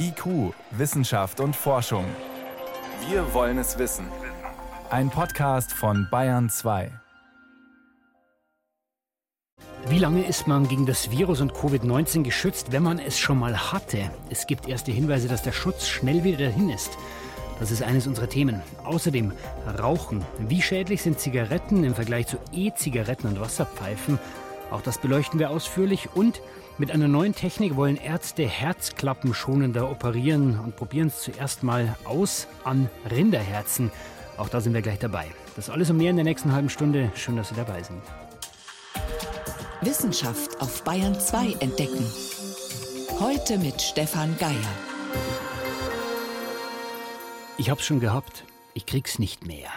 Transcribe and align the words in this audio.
IQ, 0.00 0.54
Wissenschaft 0.70 1.40
und 1.40 1.54
Forschung. 1.54 2.04
Wir 3.08 3.34
wollen 3.34 3.58
es 3.58 3.78
wissen. 3.78 4.06
Ein 4.90 5.10
Podcast 5.10 5.72
von 5.72 6.08
Bayern 6.10 6.48
2. 6.48 6.90
Wie 9.88 9.98
lange 9.98 10.24
ist 10.24 10.46
man 10.46 10.68
gegen 10.68 10.86
das 10.86 11.10
Virus 11.10 11.40
und 11.40 11.52
Covid-19 11.52 12.22
geschützt, 12.22 12.72
wenn 12.72 12.82
man 12.82 12.98
es 12.98 13.18
schon 13.18 13.38
mal 13.38 13.72
hatte? 13.72 14.10
Es 14.30 14.46
gibt 14.46 14.68
erste 14.68 14.90
Hinweise, 14.90 15.28
dass 15.28 15.42
der 15.42 15.52
Schutz 15.52 15.86
schnell 15.86 16.24
wieder 16.24 16.38
dahin 16.38 16.70
ist. 16.70 16.90
Das 17.60 17.70
ist 17.70 17.82
eines 17.82 18.06
unserer 18.06 18.28
Themen. 18.28 18.62
Außerdem 18.84 19.32
Rauchen. 19.78 20.24
Wie 20.38 20.62
schädlich 20.62 21.02
sind 21.02 21.20
Zigaretten 21.20 21.84
im 21.84 21.94
Vergleich 21.94 22.26
zu 22.26 22.38
E-Zigaretten 22.52 23.26
und 23.26 23.40
Wasserpfeifen? 23.40 24.18
Auch 24.70 24.82
das 24.82 24.98
beleuchten 24.98 25.38
wir 25.38 25.50
ausführlich. 25.50 26.08
Und 26.14 26.40
mit 26.78 26.92
einer 26.92 27.08
neuen 27.08 27.34
Technik 27.34 27.76
wollen 27.76 27.96
Ärzte 27.96 28.46
Herzklappen 28.46 29.34
schonender 29.34 29.90
operieren 29.90 30.58
und 30.60 30.76
probieren 30.76 31.08
es 31.08 31.20
zuerst 31.20 31.62
mal 31.62 31.96
aus 32.04 32.46
an 32.64 32.88
Rinderherzen. 33.10 33.90
Auch 34.36 34.48
da 34.48 34.60
sind 34.60 34.74
wir 34.74 34.82
gleich 34.82 35.00
dabei. 35.00 35.26
Das 35.56 35.70
alles 35.70 35.90
und 35.90 35.96
mehr 35.96 36.10
in 36.10 36.16
der 36.16 36.24
nächsten 36.24 36.52
halben 36.52 36.70
Stunde. 36.70 37.10
Schön, 37.16 37.36
dass 37.36 37.48
Sie 37.48 37.56
dabei 37.56 37.82
sind. 37.82 38.00
Wissenschaft 39.80 40.60
auf 40.60 40.84
Bayern 40.84 41.18
2 41.18 41.56
entdecken. 41.60 42.06
Heute 43.18 43.58
mit 43.58 43.82
Stefan 43.82 44.36
Geier. 44.38 44.54
Ich 47.56 47.70
hab's 47.70 47.84
schon 47.84 47.98
gehabt. 47.98 48.44
Ich 48.78 48.86
krieg's 48.86 49.18
nicht 49.18 49.44
mehr. 49.44 49.70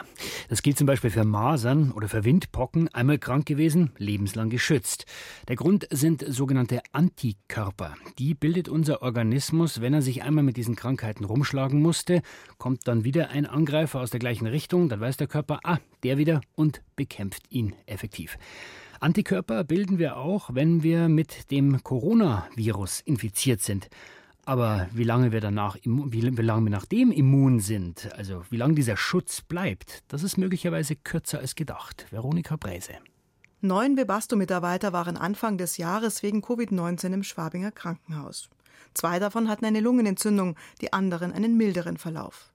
Das 0.48 0.62
gilt 0.62 0.78
zum 0.78 0.86
Beispiel 0.86 1.10
für 1.10 1.26
Masern 1.26 1.92
oder 1.92 2.08
für 2.08 2.24
Windpocken. 2.24 2.88
Einmal 2.94 3.18
krank 3.18 3.48
gewesen, 3.48 3.94
lebenslang 3.98 4.52
geschützt. 4.52 5.08
Der 5.48 5.56
Grund 5.56 5.88
sind 5.90 6.24
sogenannte 6.28 6.84
Antikörper. 6.92 7.96
Die 8.20 8.36
bildet 8.36 8.70
unser 8.70 9.02
Organismus, 9.02 9.82
wenn 9.82 9.96
er 9.96 10.04
sich 10.04 10.22
einmal 10.22 10.44
mit 10.44 10.56
diesen 10.56 10.76
Krankheiten 10.76 11.24
rumschlagen 11.24 11.82
musste. 11.82 12.22
Kommt 12.60 12.88
dann 12.88 13.04
wieder 13.04 13.30
ein 13.30 13.48
Angreifer 13.48 14.02
aus 14.02 14.12
der 14.12 14.20
gleichen 14.20 14.46
Richtung, 14.46 14.88
dann 14.88 15.00
weiß 15.00 15.18
der 15.18 15.26
Körper, 15.26 15.62
ah, 15.64 15.80
der 16.04 16.20
wieder 16.20 16.42
und 16.54 16.84
bekämpft 16.96 17.46
ihn 17.50 17.74
effektiv. 17.88 18.38
Antikörper 19.00 19.64
bilden 19.64 19.98
wir 19.98 20.18
auch, 20.18 20.52
wenn 20.54 20.84
wir 20.84 21.10
mit 21.10 21.50
dem 21.50 21.82
Coronavirus 21.82 23.00
infiziert 23.00 23.62
sind. 23.62 23.90
Aber 24.46 24.88
wie 24.92 25.04
lange 25.04 25.32
wir 25.32 25.40
danach, 25.40 25.78
wie 25.84 26.22
lange 26.22 26.64
wir 26.66 26.72
nachdem 26.72 27.12
immun 27.12 27.60
sind, 27.60 28.12
also 28.16 28.44
wie 28.50 28.58
lange 28.58 28.74
dieser 28.74 28.98
Schutz 28.98 29.42
bleibt, 29.42 30.04
das 30.08 30.24
ist 30.24 30.38
möglicherweise 30.38 30.96
kürzer 30.96 31.40
als 31.40 31.56
gedacht. 31.56 32.08
Veronika 32.10 32.56
Bräse. 32.56 32.94
Neun 33.62 33.96
Webasto-Mitarbeiter 33.96 34.92
waren 34.92 35.18
Anfang 35.18 35.60
des 35.60 35.78
Jahres 35.78 36.24
wegen 36.24 36.42
Covid-19 36.42 37.14
im 37.14 37.24
Schwabinger 37.24 37.72
Krankenhaus. 37.72 38.50
Zwei 38.96 39.20
davon 39.20 39.48
hatten 39.48 39.66
eine 39.66 39.82
Lungenentzündung, 39.82 40.56
die 40.82 40.92
anderen 40.92 41.32
einen 41.32 41.56
milderen 41.58 41.98
Verlauf. 41.98 42.52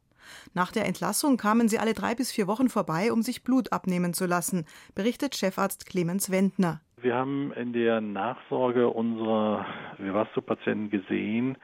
Nach 0.54 0.72
der 0.72 0.86
Entlassung 0.86 1.36
kamen 1.36 1.68
sie 1.68 1.78
alle 1.78 1.94
drei 1.94 2.16
bis 2.16 2.32
vier 2.32 2.48
Wochen 2.48 2.68
vorbei, 2.68 3.12
um 3.12 3.22
sich 3.22 3.44
Blut 3.44 3.72
abnehmen 3.72 4.14
zu 4.14 4.26
lassen, 4.26 4.64
berichtet 4.96 5.36
Chefarzt 5.36 5.86
Clemens 5.86 6.30
Wendner. 6.30 6.80
Wir 7.06 7.14
haben 7.14 7.52
in 7.52 7.72
der 7.72 8.00
Nachsorge 8.00 8.88
unserer 8.88 9.64
Vivasto-Patienten 9.98 10.90
gesehen, 10.90 11.56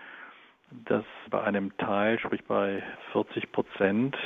dass 0.71 1.03
bei 1.31 1.43
einem 1.43 1.77
Teil, 1.79 2.21
sprich 2.21 2.45
bei 2.45 2.81
40 3.11 3.51
Prozent, 3.51 4.17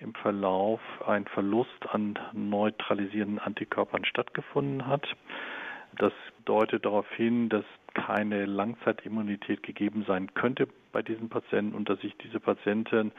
im 0.00 0.14
Verlauf 0.14 0.80
ein 1.06 1.26
Verlust 1.26 1.88
an 1.92 2.18
neutralisierenden 2.32 3.38
Antikörpern 3.38 4.04
stattgefunden 4.04 4.88
hat. 4.88 5.06
Das 5.96 6.12
deutet 6.44 6.84
darauf 6.84 7.08
hin, 7.12 7.48
dass 7.48 7.64
keine 7.94 8.44
Langzeitimmunität 8.44 9.62
gegeben 9.62 10.04
sein 10.08 10.34
könnte 10.34 10.66
bei 10.90 11.02
diesen 11.02 11.28
Patienten 11.28 11.76
und 11.76 11.88
dass 11.88 12.00
sich 12.00 12.16
diese 12.16 12.40
Patienten 12.40 13.12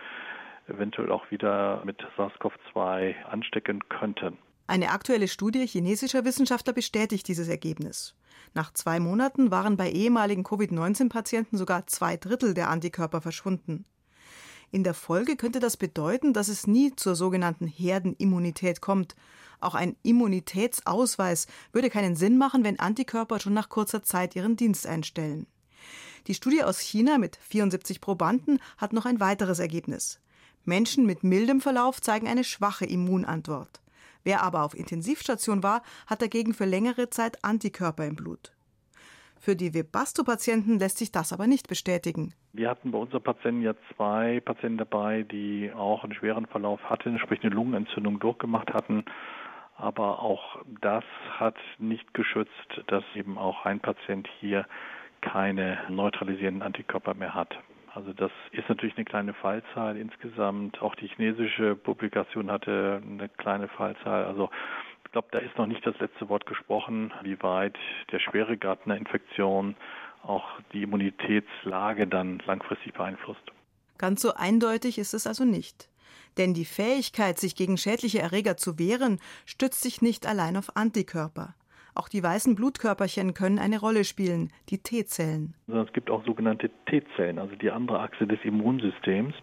eventuell 0.67 1.09
auch 1.09 1.31
wieder 1.31 1.83
mit 1.85 2.05
SARS-CoV-2 2.17 3.23
anstecken 3.31 3.87
könnten. 3.87 4.37
Eine 4.69 4.91
aktuelle 4.91 5.27
Studie 5.27 5.65
chinesischer 5.65 6.25
Wissenschaftler 6.25 6.73
bestätigt 6.73 7.27
dieses 7.27 7.47
Ergebnis. 7.47 8.13
Nach 8.53 8.71
zwei 8.71 8.99
Monaten 8.99 9.49
waren 9.49 9.77
bei 9.77 9.89
ehemaligen 9.89 10.43
Covid-19-Patienten 10.43 11.57
sogar 11.57 11.87
zwei 11.87 12.17
Drittel 12.17 12.53
der 12.53 12.69
Antikörper 12.69 13.19
verschwunden. 13.19 13.85
In 14.69 14.83
der 14.83 14.93
Folge 14.93 15.37
könnte 15.37 15.59
das 15.59 15.75
bedeuten, 15.75 16.33
dass 16.33 16.49
es 16.49 16.67
nie 16.67 16.95
zur 16.95 17.15
sogenannten 17.15 17.65
Herdenimmunität 17.65 18.79
kommt. 18.79 19.15
Auch 19.59 19.73
ein 19.73 19.95
Immunitätsausweis 20.03 21.47
würde 21.71 21.89
keinen 21.89 22.15
Sinn 22.15 22.37
machen, 22.37 22.63
wenn 22.63 22.77
Antikörper 22.77 23.39
schon 23.39 23.55
nach 23.55 23.69
kurzer 23.69 24.03
Zeit 24.03 24.35
ihren 24.35 24.55
Dienst 24.55 24.85
einstellen. 24.85 25.47
Die 26.27 26.35
Studie 26.35 26.63
aus 26.63 26.77
China 26.77 27.17
mit 27.17 27.37
74 27.37 28.01
Probanden 28.01 28.59
hat 28.77 28.93
noch 28.93 29.07
ein 29.07 29.19
weiteres 29.19 29.57
Ergebnis. 29.57 30.19
Menschen 30.63 31.07
mit 31.07 31.23
mildem 31.23 31.59
Verlauf 31.59 32.01
zeigen 32.01 32.27
eine 32.27 32.43
schwache 32.43 32.85
Immunantwort. 32.85 33.81
Wer 34.29 34.43
aber 34.43 34.63
auf 34.63 34.75
Intensivstation 34.75 35.63
war, 35.63 35.81
hat 36.05 36.21
dagegen 36.21 36.53
für 36.53 36.65
längere 36.65 37.09
Zeit 37.09 37.43
Antikörper 37.43 38.05
im 38.05 38.15
Blut. 38.15 38.51
Für 39.39 39.55
die 39.55 39.73
Webasto-Patienten 39.73 40.77
lässt 40.77 40.99
sich 40.99 41.11
das 41.11 41.33
aber 41.33 41.47
nicht 41.47 41.67
bestätigen. 41.67 42.35
Wir 42.53 42.69
hatten 42.69 42.91
bei 42.91 42.99
unseren 42.99 43.23
Patienten 43.23 43.63
ja 43.63 43.73
zwei 43.95 44.39
Patienten 44.41 44.77
dabei, 44.77 45.23
die 45.23 45.71
auch 45.75 46.03
einen 46.03 46.13
schweren 46.13 46.45
Verlauf 46.45 46.79
hatten, 46.83 47.17
sprich 47.17 47.41
eine 47.41 47.55
Lungenentzündung 47.55 48.19
durchgemacht 48.19 48.71
hatten. 48.71 49.03
Aber 49.77 50.19
auch 50.19 50.59
das 50.79 51.05
hat 51.39 51.55
nicht 51.79 52.13
geschützt, 52.13 52.83
dass 52.85 53.03
eben 53.15 53.35
auch 53.39 53.65
ein 53.65 53.79
Patient 53.79 54.29
hier 54.39 54.67
keine 55.21 55.79
neutralisierenden 55.89 56.61
Antikörper 56.61 57.15
mehr 57.15 57.33
hat. 57.33 57.57
Also 57.93 58.13
das 58.13 58.31
ist 58.51 58.69
natürlich 58.69 58.95
eine 58.95 59.05
kleine 59.05 59.33
Fallzahl 59.33 59.97
insgesamt. 59.97 60.81
Auch 60.81 60.95
die 60.95 61.07
chinesische 61.07 61.75
Publikation 61.75 62.51
hatte 62.51 63.01
eine 63.03 63.29
kleine 63.29 63.67
Fallzahl. 63.67 64.25
Also 64.25 64.49
ich 65.05 65.11
glaube, 65.11 65.29
da 65.31 65.39
ist 65.39 65.57
noch 65.57 65.65
nicht 65.65 65.85
das 65.85 65.97
letzte 65.99 66.29
Wort 66.29 66.45
gesprochen, 66.45 67.11
wie 67.23 67.41
weit 67.41 67.77
der 68.11 68.19
Schweregrad 68.19 68.85
einer 68.85 68.97
Infektion 68.97 69.75
auch 70.23 70.45
die 70.73 70.83
Immunitätslage 70.83 72.07
dann 72.07 72.39
langfristig 72.45 72.93
beeinflusst. 72.93 73.41
Ganz 73.97 74.21
so 74.21 74.33
eindeutig 74.33 74.97
ist 74.97 75.13
es 75.13 75.25
also 75.25 75.45
nicht. 75.45 75.89
Denn 76.37 76.53
die 76.53 76.65
Fähigkeit, 76.65 77.39
sich 77.39 77.55
gegen 77.55 77.77
schädliche 77.77 78.19
Erreger 78.19 78.55
zu 78.55 78.77
wehren, 78.77 79.19
stützt 79.45 79.81
sich 79.81 80.01
nicht 80.01 80.27
allein 80.27 80.57
auf 80.57 80.75
Antikörper. 80.75 81.55
Auch 81.99 82.07
die 82.07 82.23
weißen 82.23 82.55
Blutkörperchen 82.55 83.33
können 83.33 83.59
eine 83.59 83.77
Rolle 83.77 84.05
spielen, 84.05 84.53
die 84.69 84.77
T-Zellen. 84.77 85.53
Es 85.67 85.91
gibt 85.91 86.09
auch 86.09 86.23
sogenannte 86.25 86.71
T-Zellen, 86.85 87.37
also 87.37 87.57
die 87.57 87.71
andere 87.71 87.99
Achse 87.99 88.25
des 88.25 88.39
Immunsystems. 88.45 89.35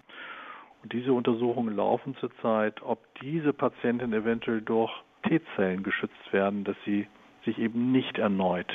Und 0.83 0.91
diese 0.91 1.13
Untersuchungen 1.13 1.77
laufen 1.77 2.17
zurzeit, 2.19 2.81
ob 2.81 3.05
diese 3.21 3.53
Patienten 3.53 4.15
eventuell 4.15 4.63
durch 4.63 4.91
T-Zellen 5.29 5.83
geschützt 5.83 6.33
werden, 6.33 6.65
dass 6.65 6.77
sie 6.87 7.07
sich 7.45 7.59
eben 7.59 7.93
nicht 7.93 8.17
erneut 8.17 8.73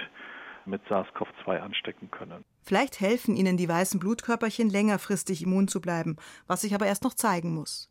mit 0.68 0.84
SARS-CoV-2 0.88 1.58
anstecken 1.58 2.12
können. 2.12 2.46
Vielleicht 2.62 3.00
helfen 3.00 3.36
ihnen 3.36 3.58
die 3.58 3.68
weißen 3.68 4.00
Blutkörperchen 4.00 4.70
längerfristig 4.70 5.42
immun 5.42 5.68
zu 5.68 5.82
bleiben, 5.82 6.18
was 6.46 6.62
sich 6.62 6.76
aber 6.76 6.86
erst 6.86 7.04
noch 7.04 7.16
zeigen 7.16 7.56
muss. 7.56 7.90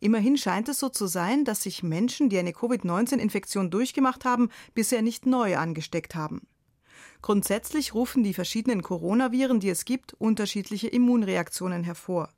Immerhin 0.00 0.36
scheint 0.36 0.68
es 0.68 0.80
so 0.80 0.88
zu 0.88 1.06
sein, 1.06 1.44
dass 1.44 1.62
sich 1.62 1.82
Menschen, 1.82 2.28
die 2.28 2.38
eine 2.38 2.52
Covid-19-Infektion 2.52 3.70
durchgemacht 3.70 4.24
haben, 4.24 4.50
bisher 4.74 5.02
nicht 5.02 5.26
neu 5.26 5.56
angesteckt 5.56 6.14
haben. 6.14 6.42
Grundsätzlich 7.22 7.94
rufen 7.94 8.22
die 8.22 8.34
verschiedenen 8.34 8.82
Coronaviren, 8.82 9.60
die 9.60 9.70
es 9.70 9.84
gibt, 9.84 10.12
unterschiedliche 10.14 10.88
Immunreaktionen 10.88 11.82
hervor. 11.82 12.28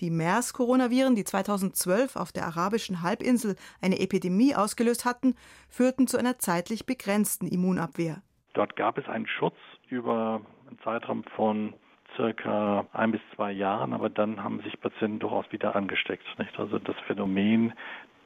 Die 0.00 0.10
MERS-Coronaviren, 0.10 1.14
die 1.14 1.24
2012 1.24 2.16
auf 2.16 2.32
der 2.32 2.46
arabischen 2.46 3.02
Halbinsel 3.02 3.56
eine 3.80 3.98
Epidemie 3.98 4.54
ausgelöst 4.54 5.04
hatten, 5.04 5.34
führten 5.68 6.06
zu 6.06 6.18
einer 6.18 6.38
zeitlich 6.38 6.86
begrenzten 6.86 7.46
Immunabwehr. 7.46 8.22
Dort 8.52 8.76
gab 8.76 8.98
es 8.98 9.06
einen 9.06 9.26
Schutz 9.26 9.56
über 9.88 10.40
einen 10.66 10.78
Zeitraum 10.80 11.24
von 11.36 11.74
circa 12.16 12.86
ein 12.92 13.12
bis 13.12 13.20
zwei 13.34 13.52
Jahren, 13.52 13.92
aber 13.92 14.10
dann 14.10 14.42
haben 14.42 14.60
sich 14.62 14.80
Patienten 14.80 15.18
durchaus 15.18 15.50
wieder 15.52 15.76
angesteckt. 15.76 16.24
Nicht? 16.38 16.58
Also 16.58 16.78
das 16.78 16.96
Phänomen 17.06 17.72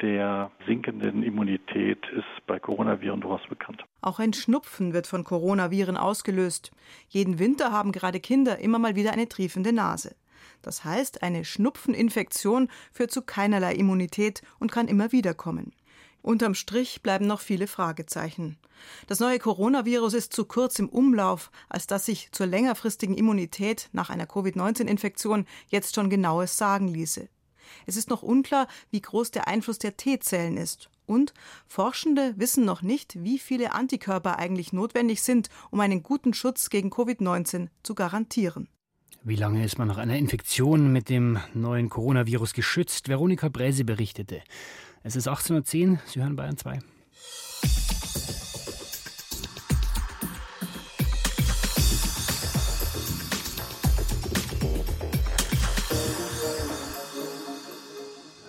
der 0.01 0.51
sinkenden 0.67 1.23
Immunität 1.23 1.99
ist 2.17 2.47
bei 2.47 2.59
Coronaviren 2.59 3.21
durchaus 3.21 3.47
bekannt. 3.49 3.85
Auch 4.01 4.19
ein 4.19 4.33
Schnupfen 4.33 4.95
wird 4.95 5.07
von 5.07 5.25
Coronaviren 5.25 5.97
ausgelöst. 5.97 6.73
Jeden 7.09 7.39
Winter 7.39 7.71
haben 7.71 7.93
gerade 7.93 8.21
Kinder 8.21 8.59
immer 8.59 8.79
mal 8.79 8.97
wieder 8.97 9.13
eine 9.13 9.29
triefende 9.29 9.73
Nase. 9.73 10.17
Das 10.63 10.85
heißt, 10.85 11.23
eine 11.23 11.45
Schnupfeninfektion 11.45 12.69
führt 12.93 13.11
zu 13.11 13.23
keinerlei 13.23 13.75
Immunität 13.75 14.43
und 14.59 14.73
kann 14.73 14.89
immer 14.89 15.13
wieder 15.13 15.35
kommen. 15.35 15.73
Unterm 16.23 16.55
Strich 16.55 17.03
bleiben 17.03 17.27
noch 17.27 17.41
viele 17.41 17.67
Fragezeichen. 17.67 18.59
Das 19.07 19.21
neue 19.21 19.39
Coronavirus 19.39 20.15
ist 20.15 20.33
zu 20.33 20.45
kurz 20.45 20.79
im 20.79 20.89
Umlauf, 20.89 21.51
als 21.69 21.87
dass 21.87 22.07
sich 22.07 22.31
zur 22.33 22.47
längerfristigen 22.47 23.17
Immunität 23.17 23.89
nach 23.93 24.11
einer 24.11 24.27
Covid-19-Infektion 24.27 25.47
jetzt 25.69 25.95
schon 25.95 26.11
genaues 26.11 26.57
sagen 26.57 26.89
ließe. 26.89 27.29
Es 27.87 27.97
ist 27.97 28.11
noch 28.11 28.23
unklar, 28.23 28.67
wie 28.91 29.01
groß 29.01 29.31
der 29.31 29.49
Einfluss 29.49 29.79
der 29.79 29.97
T-Zellen 29.97 30.57
ist. 30.57 30.91
Und 31.07 31.35
Forschende 31.67 32.35
wissen 32.37 32.65
noch 32.65 32.83
nicht, 32.83 33.23
wie 33.23 33.39
viele 33.39 33.73
Antikörper 33.73 34.39
eigentlich 34.39 34.73
notwendig 34.73 35.23
sind, 35.23 35.49
um 35.71 35.81
einen 35.81 36.03
guten 36.03 36.35
Schutz 36.35 36.71
gegen 36.71 36.91
Covid-19 36.91 37.69
zu 37.83 37.95
garantieren. 37.95 38.69
Wie 39.23 39.37
lange 39.37 39.65
ist 39.65 39.77
man 39.77 39.89
nach 39.89 39.99
einer 39.99 40.17
Infektion 40.17 40.93
mit 40.93 41.09
dem 41.09 41.39
neuen 41.53 41.91
Coronavirus 41.91 42.55
geschützt? 42.55 43.09
Veronika 43.09 43.49
Bräse 43.49 43.85
berichtete. 43.85 44.43
Es 45.03 45.17
ist 45.17 45.29
18.10 45.29 45.93
Uhr, 45.93 45.99
Sie 46.05 46.21
hören 46.21 46.37
Bayern 46.37 46.59
2. 46.59 46.79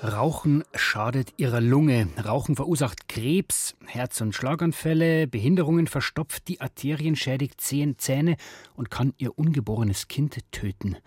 Rauchen 0.03 0.63
schadet 0.75 1.33
ihrer 1.37 1.61
Lunge. 1.61 2.09
Rauchen 2.23 2.57
verursacht 2.57 3.07
Krebs, 3.07 3.75
Herz- 3.85 4.19
und 4.19 4.35
Schlaganfälle, 4.35 5.27
Behinderungen, 5.27 5.87
verstopft 5.87 6.49
die 6.49 6.59
Arterien, 6.59 7.15
schädigt 7.15 7.61
Zähne 7.61 8.35
und 8.75 8.91
kann 8.91 9.13
ihr 9.17 9.37
ungeborenes 9.39 10.09
Kind 10.09 10.37
töten. 10.51 10.97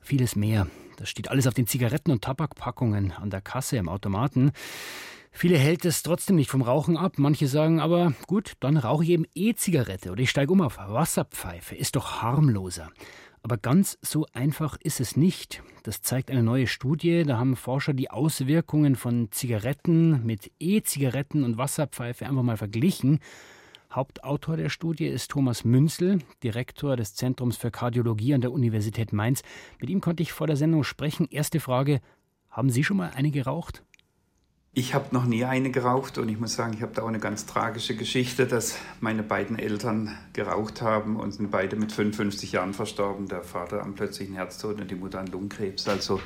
Vieles 0.00 0.34
mehr. 0.34 0.66
Das 1.00 1.08
steht 1.08 1.30
alles 1.30 1.46
auf 1.46 1.54
den 1.54 1.66
Zigaretten- 1.66 2.10
und 2.10 2.22
Tabakpackungen 2.22 3.12
an 3.12 3.30
der 3.30 3.40
Kasse 3.40 3.78
im 3.78 3.88
Automaten. 3.88 4.52
Viele 5.32 5.56
hält 5.56 5.86
es 5.86 6.02
trotzdem 6.02 6.36
nicht 6.36 6.50
vom 6.50 6.60
Rauchen 6.60 6.98
ab. 6.98 7.14
Manche 7.16 7.48
sagen 7.48 7.80
aber, 7.80 8.12
gut, 8.26 8.52
dann 8.60 8.76
rauche 8.76 9.04
ich 9.04 9.10
eben 9.10 9.24
E-Zigarette 9.34 10.12
oder 10.12 10.20
ich 10.20 10.28
steige 10.28 10.52
um 10.52 10.60
auf 10.60 10.76
Wasserpfeife. 10.76 11.74
Ist 11.74 11.96
doch 11.96 12.20
harmloser. 12.20 12.90
Aber 13.42 13.56
ganz 13.56 13.96
so 14.02 14.26
einfach 14.34 14.76
ist 14.82 15.00
es 15.00 15.16
nicht. 15.16 15.62
Das 15.84 16.02
zeigt 16.02 16.30
eine 16.30 16.42
neue 16.42 16.66
Studie. 16.66 17.24
Da 17.24 17.38
haben 17.38 17.56
Forscher 17.56 17.94
die 17.94 18.10
Auswirkungen 18.10 18.94
von 18.94 19.32
Zigaretten 19.32 20.26
mit 20.26 20.52
E-Zigaretten 20.58 21.44
und 21.44 21.56
Wasserpfeife 21.56 22.26
einfach 22.26 22.42
mal 22.42 22.58
verglichen. 22.58 23.20
Hauptautor 23.92 24.56
der 24.56 24.68
Studie 24.68 25.06
ist 25.06 25.32
Thomas 25.32 25.64
Münzel, 25.64 26.20
Direktor 26.44 26.96
des 26.96 27.16
Zentrums 27.16 27.56
für 27.56 27.72
Kardiologie 27.72 28.34
an 28.34 28.40
der 28.40 28.52
Universität 28.52 29.12
Mainz. 29.12 29.42
Mit 29.80 29.90
ihm 29.90 30.00
konnte 30.00 30.22
ich 30.22 30.32
vor 30.32 30.46
der 30.46 30.56
Sendung 30.56 30.84
sprechen. 30.84 31.26
Erste 31.28 31.58
Frage: 31.58 32.00
Haben 32.50 32.70
Sie 32.70 32.84
schon 32.84 32.98
mal 32.98 33.10
eine 33.16 33.32
geraucht? 33.32 33.82
Ich 34.72 34.94
habe 34.94 35.06
noch 35.10 35.24
nie 35.24 35.44
eine 35.44 35.72
geraucht 35.72 36.18
und 36.18 36.28
ich 36.28 36.38
muss 36.38 36.54
sagen, 36.54 36.74
ich 36.74 36.82
habe 36.82 36.92
da 36.94 37.02
auch 37.02 37.08
eine 37.08 37.18
ganz 37.18 37.46
tragische 37.46 37.96
Geschichte, 37.96 38.46
dass 38.46 38.78
meine 39.00 39.24
beiden 39.24 39.58
Eltern 39.58 40.16
geraucht 40.32 40.80
haben 40.80 41.16
und 41.16 41.32
sind 41.32 41.50
beide 41.50 41.74
mit 41.74 41.90
55 41.90 42.52
Jahren 42.52 42.72
verstorben. 42.72 43.26
Der 43.26 43.42
Vater 43.42 43.82
am 43.82 43.96
plötzlichen 43.96 44.36
Herztod 44.36 44.80
und 44.80 44.88
die 44.88 44.94
Mutter 44.94 45.18
an 45.18 45.26
Lungenkrebs. 45.26 45.88
Also 45.88 46.20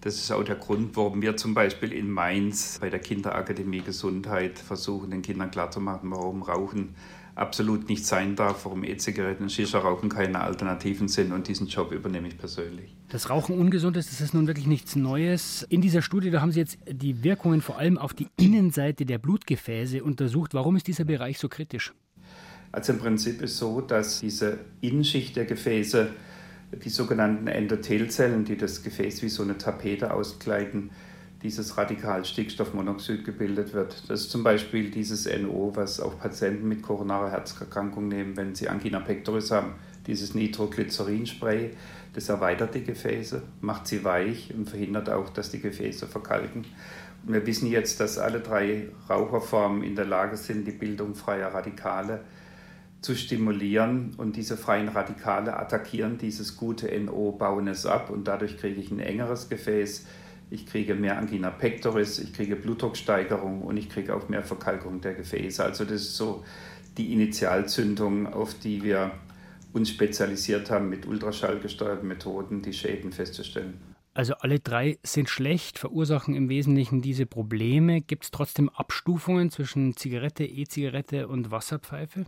das 0.00 0.14
ist 0.16 0.30
auch 0.30 0.44
der 0.44 0.56
Grund, 0.56 0.96
warum 0.96 1.22
wir 1.22 1.36
zum 1.36 1.54
Beispiel 1.54 1.92
in 1.92 2.10
Mainz 2.10 2.78
bei 2.80 2.88
der 2.88 3.00
Kinderakademie 3.00 3.80
Gesundheit 3.80 4.58
versuchen, 4.58 5.10
den 5.10 5.22
Kindern 5.22 5.50
klarzumachen, 5.50 6.10
warum 6.10 6.42
Rauchen 6.42 6.94
absolut 7.34 7.88
nicht 7.88 8.04
sein 8.04 8.36
darf, 8.36 8.64
warum 8.64 8.84
E-Zigaretten 8.84 9.44
und 9.44 9.50
Shisha-Rauchen 9.50 10.08
keine 10.08 10.40
Alternativen 10.40 11.08
sind 11.08 11.32
und 11.32 11.46
diesen 11.48 11.68
Job 11.68 11.92
übernehme 11.92 12.28
ich 12.28 12.36
persönlich. 12.36 12.94
Das 13.08 13.30
Rauchen 13.30 13.58
ungesund 13.58 13.96
ist, 13.96 14.10
das 14.10 14.20
ist 14.20 14.34
nun 14.34 14.46
wirklich 14.46 14.66
nichts 14.66 14.96
Neues. 14.96 15.64
In 15.68 15.80
dieser 15.80 16.02
Studie, 16.02 16.30
da 16.30 16.40
haben 16.40 16.52
Sie 16.52 16.60
jetzt 16.60 16.78
die 16.90 17.22
Wirkungen 17.22 17.60
vor 17.60 17.78
allem 17.78 17.96
auf 17.96 18.12
die 18.12 18.28
Innenseite 18.36 19.06
der 19.06 19.18
Blutgefäße 19.18 20.02
untersucht. 20.02 20.54
Warum 20.54 20.76
ist 20.76 20.88
dieser 20.88 21.04
Bereich 21.04 21.38
so 21.38 21.48
kritisch? 21.48 21.94
Also 22.72 22.92
im 22.92 22.98
Prinzip 22.98 23.40
ist 23.40 23.56
so, 23.56 23.80
dass 23.80 24.20
diese 24.20 24.58
Innenschicht 24.80 25.36
der 25.36 25.46
Gefäße, 25.46 26.10
die 26.72 26.90
sogenannten 26.90 27.46
Endothelzellen, 27.46 28.44
die 28.44 28.56
das 28.56 28.82
Gefäß 28.82 29.22
wie 29.22 29.28
so 29.28 29.42
eine 29.42 29.58
Tapete 29.58 30.12
auskleiden, 30.12 30.90
dieses 31.42 31.76
Radikal 31.78 32.24
Stickstoffmonoxid 32.24 33.24
gebildet 33.24 33.72
wird. 33.72 34.02
Das 34.08 34.22
ist 34.22 34.30
zum 34.30 34.42
Beispiel 34.42 34.90
dieses 34.90 35.26
NO, 35.26 35.72
was 35.74 36.00
auch 36.00 36.18
Patienten 36.18 36.68
mit 36.68 36.82
koronarer 36.82 37.30
Herzerkrankung 37.30 38.08
nehmen, 38.08 38.36
wenn 38.36 38.54
sie 38.54 38.68
Angina 38.68 39.00
pectoris 39.00 39.50
haben. 39.50 39.74
Dieses 40.06 40.34
Nitroglycerin-Spray, 40.34 41.70
das 42.14 42.28
erweitert 42.28 42.74
die 42.74 42.82
Gefäße, 42.82 43.42
macht 43.60 43.86
sie 43.86 44.04
weich 44.04 44.52
und 44.56 44.68
verhindert 44.68 45.10
auch, 45.10 45.28
dass 45.28 45.50
die 45.50 45.60
Gefäße 45.60 46.06
verkalken. 46.06 46.64
Wir 47.24 47.46
wissen 47.46 47.68
jetzt, 47.68 48.00
dass 48.00 48.18
alle 48.18 48.40
drei 48.40 48.88
Raucherformen 49.08 49.82
in 49.82 49.94
der 49.94 50.06
Lage 50.06 50.36
sind, 50.36 50.66
die 50.66 50.72
Bildung 50.72 51.14
freier 51.14 51.52
Radikale 51.54 52.20
zu 53.00 53.14
stimulieren 53.14 54.14
und 54.16 54.36
diese 54.36 54.56
freien 54.56 54.88
Radikale 54.88 55.56
attackieren 55.56 56.18
dieses 56.18 56.56
gute 56.56 56.88
NO, 57.00 57.32
bauen 57.32 57.68
es 57.68 57.86
ab 57.86 58.10
und 58.10 58.26
dadurch 58.26 58.58
kriege 58.58 58.80
ich 58.80 58.90
ein 58.90 59.00
engeres 59.00 59.48
Gefäß, 59.48 60.06
ich 60.50 60.66
kriege 60.66 60.94
mehr 60.94 61.18
Angina 61.18 61.50
pectoris, 61.50 62.18
ich 62.18 62.32
kriege 62.32 62.56
Blutdrucksteigerung 62.56 63.62
und 63.62 63.76
ich 63.76 63.88
kriege 63.88 64.14
auch 64.14 64.28
mehr 64.28 64.42
Verkalkung 64.42 65.00
der 65.00 65.14
Gefäße. 65.14 65.62
Also 65.62 65.84
das 65.84 66.02
ist 66.02 66.16
so 66.16 66.44
die 66.96 67.12
Initialzündung, 67.12 68.26
auf 68.26 68.54
die 68.54 68.82
wir 68.82 69.12
uns 69.72 69.90
spezialisiert 69.90 70.70
haben, 70.70 70.88
mit 70.88 71.06
ultraschallgesteuerten 71.06 72.08
Methoden 72.08 72.62
die 72.62 72.72
Schäden 72.72 73.12
festzustellen. 73.12 73.74
Also 74.14 74.34
alle 74.40 74.58
drei 74.58 74.98
sind 75.04 75.28
schlecht, 75.28 75.78
verursachen 75.78 76.34
im 76.34 76.48
Wesentlichen 76.48 77.02
diese 77.02 77.26
Probleme. 77.26 78.00
Gibt 78.00 78.24
es 78.24 78.30
trotzdem 78.32 78.68
Abstufungen 78.68 79.50
zwischen 79.50 79.96
Zigarette, 79.96 80.44
E-Zigarette 80.44 81.28
und 81.28 81.52
Wasserpfeife? 81.52 82.24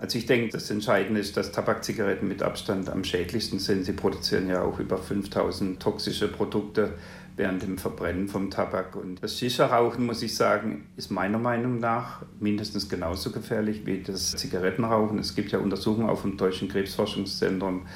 Also 0.00 0.16
ich 0.16 0.24
denke, 0.24 0.48
das 0.48 0.70
Entscheidende 0.70 1.20
ist, 1.20 1.36
dass 1.36 1.52
Tabakzigaretten 1.52 2.26
mit 2.26 2.42
Abstand 2.42 2.88
am 2.88 3.04
schädlichsten 3.04 3.58
sind. 3.58 3.84
Sie 3.84 3.92
produzieren 3.92 4.48
ja 4.48 4.62
auch 4.62 4.80
über 4.80 4.96
5000 4.96 5.78
toxische 5.78 6.26
Produkte 6.26 6.94
während 7.36 7.62
dem 7.62 7.76
Verbrennen 7.76 8.26
vom 8.26 8.50
Tabak. 8.50 8.96
Und 8.96 9.22
das 9.22 9.38
Shisha-Rauchen, 9.38 10.06
muss 10.06 10.22
ich 10.22 10.34
sagen, 10.34 10.86
ist 10.96 11.10
meiner 11.10 11.38
Meinung 11.38 11.80
nach 11.80 12.22
mindestens 12.40 12.88
genauso 12.88 13.30
gefährlich 13.30 13.84
wie 13.84 14.02
das 14.02 14.30
Zigarettenrauchen. 14.30 15.18
Es 15.18 15.34
gibt 15.34 15.52
ja 15.52 15.58
Untersuchungen 15.58 16.08
auch 16.08 16.20
vom 16.20 16.38
Deutschen 16.38 16.70
Krebsforschungszentrum, 16.70 17.86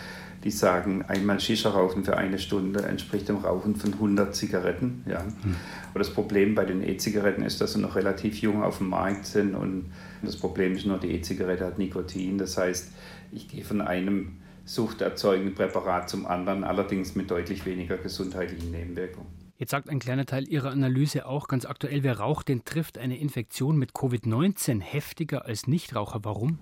die 0.44 0.50
sagen, 0.50 1.02
einmal 1.08 1.41
Shisha-Rauchen 1.41 2.05
für 2.05 2.17
eine 2.19 2.38
Stunde 2.38 2.82
entspricht 2.82 3.29
dem 3.29 3.38
Rauchen 3.38 3.76
von 3.76 3.94
100 3.94 4.37
Zigaretten. 4.37 5.02
Ja. 5.08 5.20
Und 5.23 5.99
das 5.99 6.11
Problem 6.11 6.55
bei 6.55 6.67
den 6.67 6.87
E-Zigaretten 6.87 7.43
ist, 7.43 7.61
dass 7.61 7.73
sie 7.73 7.81
noch 7.81 7.96
relativ 7.96 8.41
jung 8.43 8.62
auf 8.62 8.79
dem 8.79 8.91
Markt 8.91 9.26
sind 9.26 9.55
und 9.55 9.87
das 10.23 10.37
Problem 10.37 10.73
ist 10.73 10.87
nur, 10.87 10.99
die 10.99 11.12
E-Zigarette 11.12 11.64
hat 11.64 11.79
Nikotin. 11.79 12.38
Das 12.38 12.58
heißt, 12.58 12.93
ich 13.32 13.49
gehe 13.49 13.64
von 13.64 13.81
einem 13.81 14.37
suchterzeugenden 14.67 15.55
Präparat 15.55 16.08
zum 16.08 16.26
anderen, 16.26 16.64
allerdings 16.64 17.14
mit 17.14 17.31
deutlich 17.31 17.67
weniger 17.67 17.96
gesundheitlichen 17.96 18.70
Nebenwirkungen. 18.70 19.29
Jetzt 19.56 19.70
sagt 19.70 19.88
ein 19.88 19.99
kleiner 19.99 20.26
Teil 20.26 20.49
Ihrer 20.49 20.70
Analyse 20.70 21.26
auch 21.26 21.49
ganz 21.49 21.64
aktuell, 21.64 22.02
wer 22.02 22.19
raucht, 22.19 22.49
den 22.49 22.64
trifft 22.64 22.99
eine 22.99 23.19
Infektion 23.19 23.76
mit 23.76 23.93
Covid-19 23.93 24.81
heftiger 24.81 25.46
als 25.46 25.67
Nichtraucher. 25.67 26.20
Warum? 26.23 26.58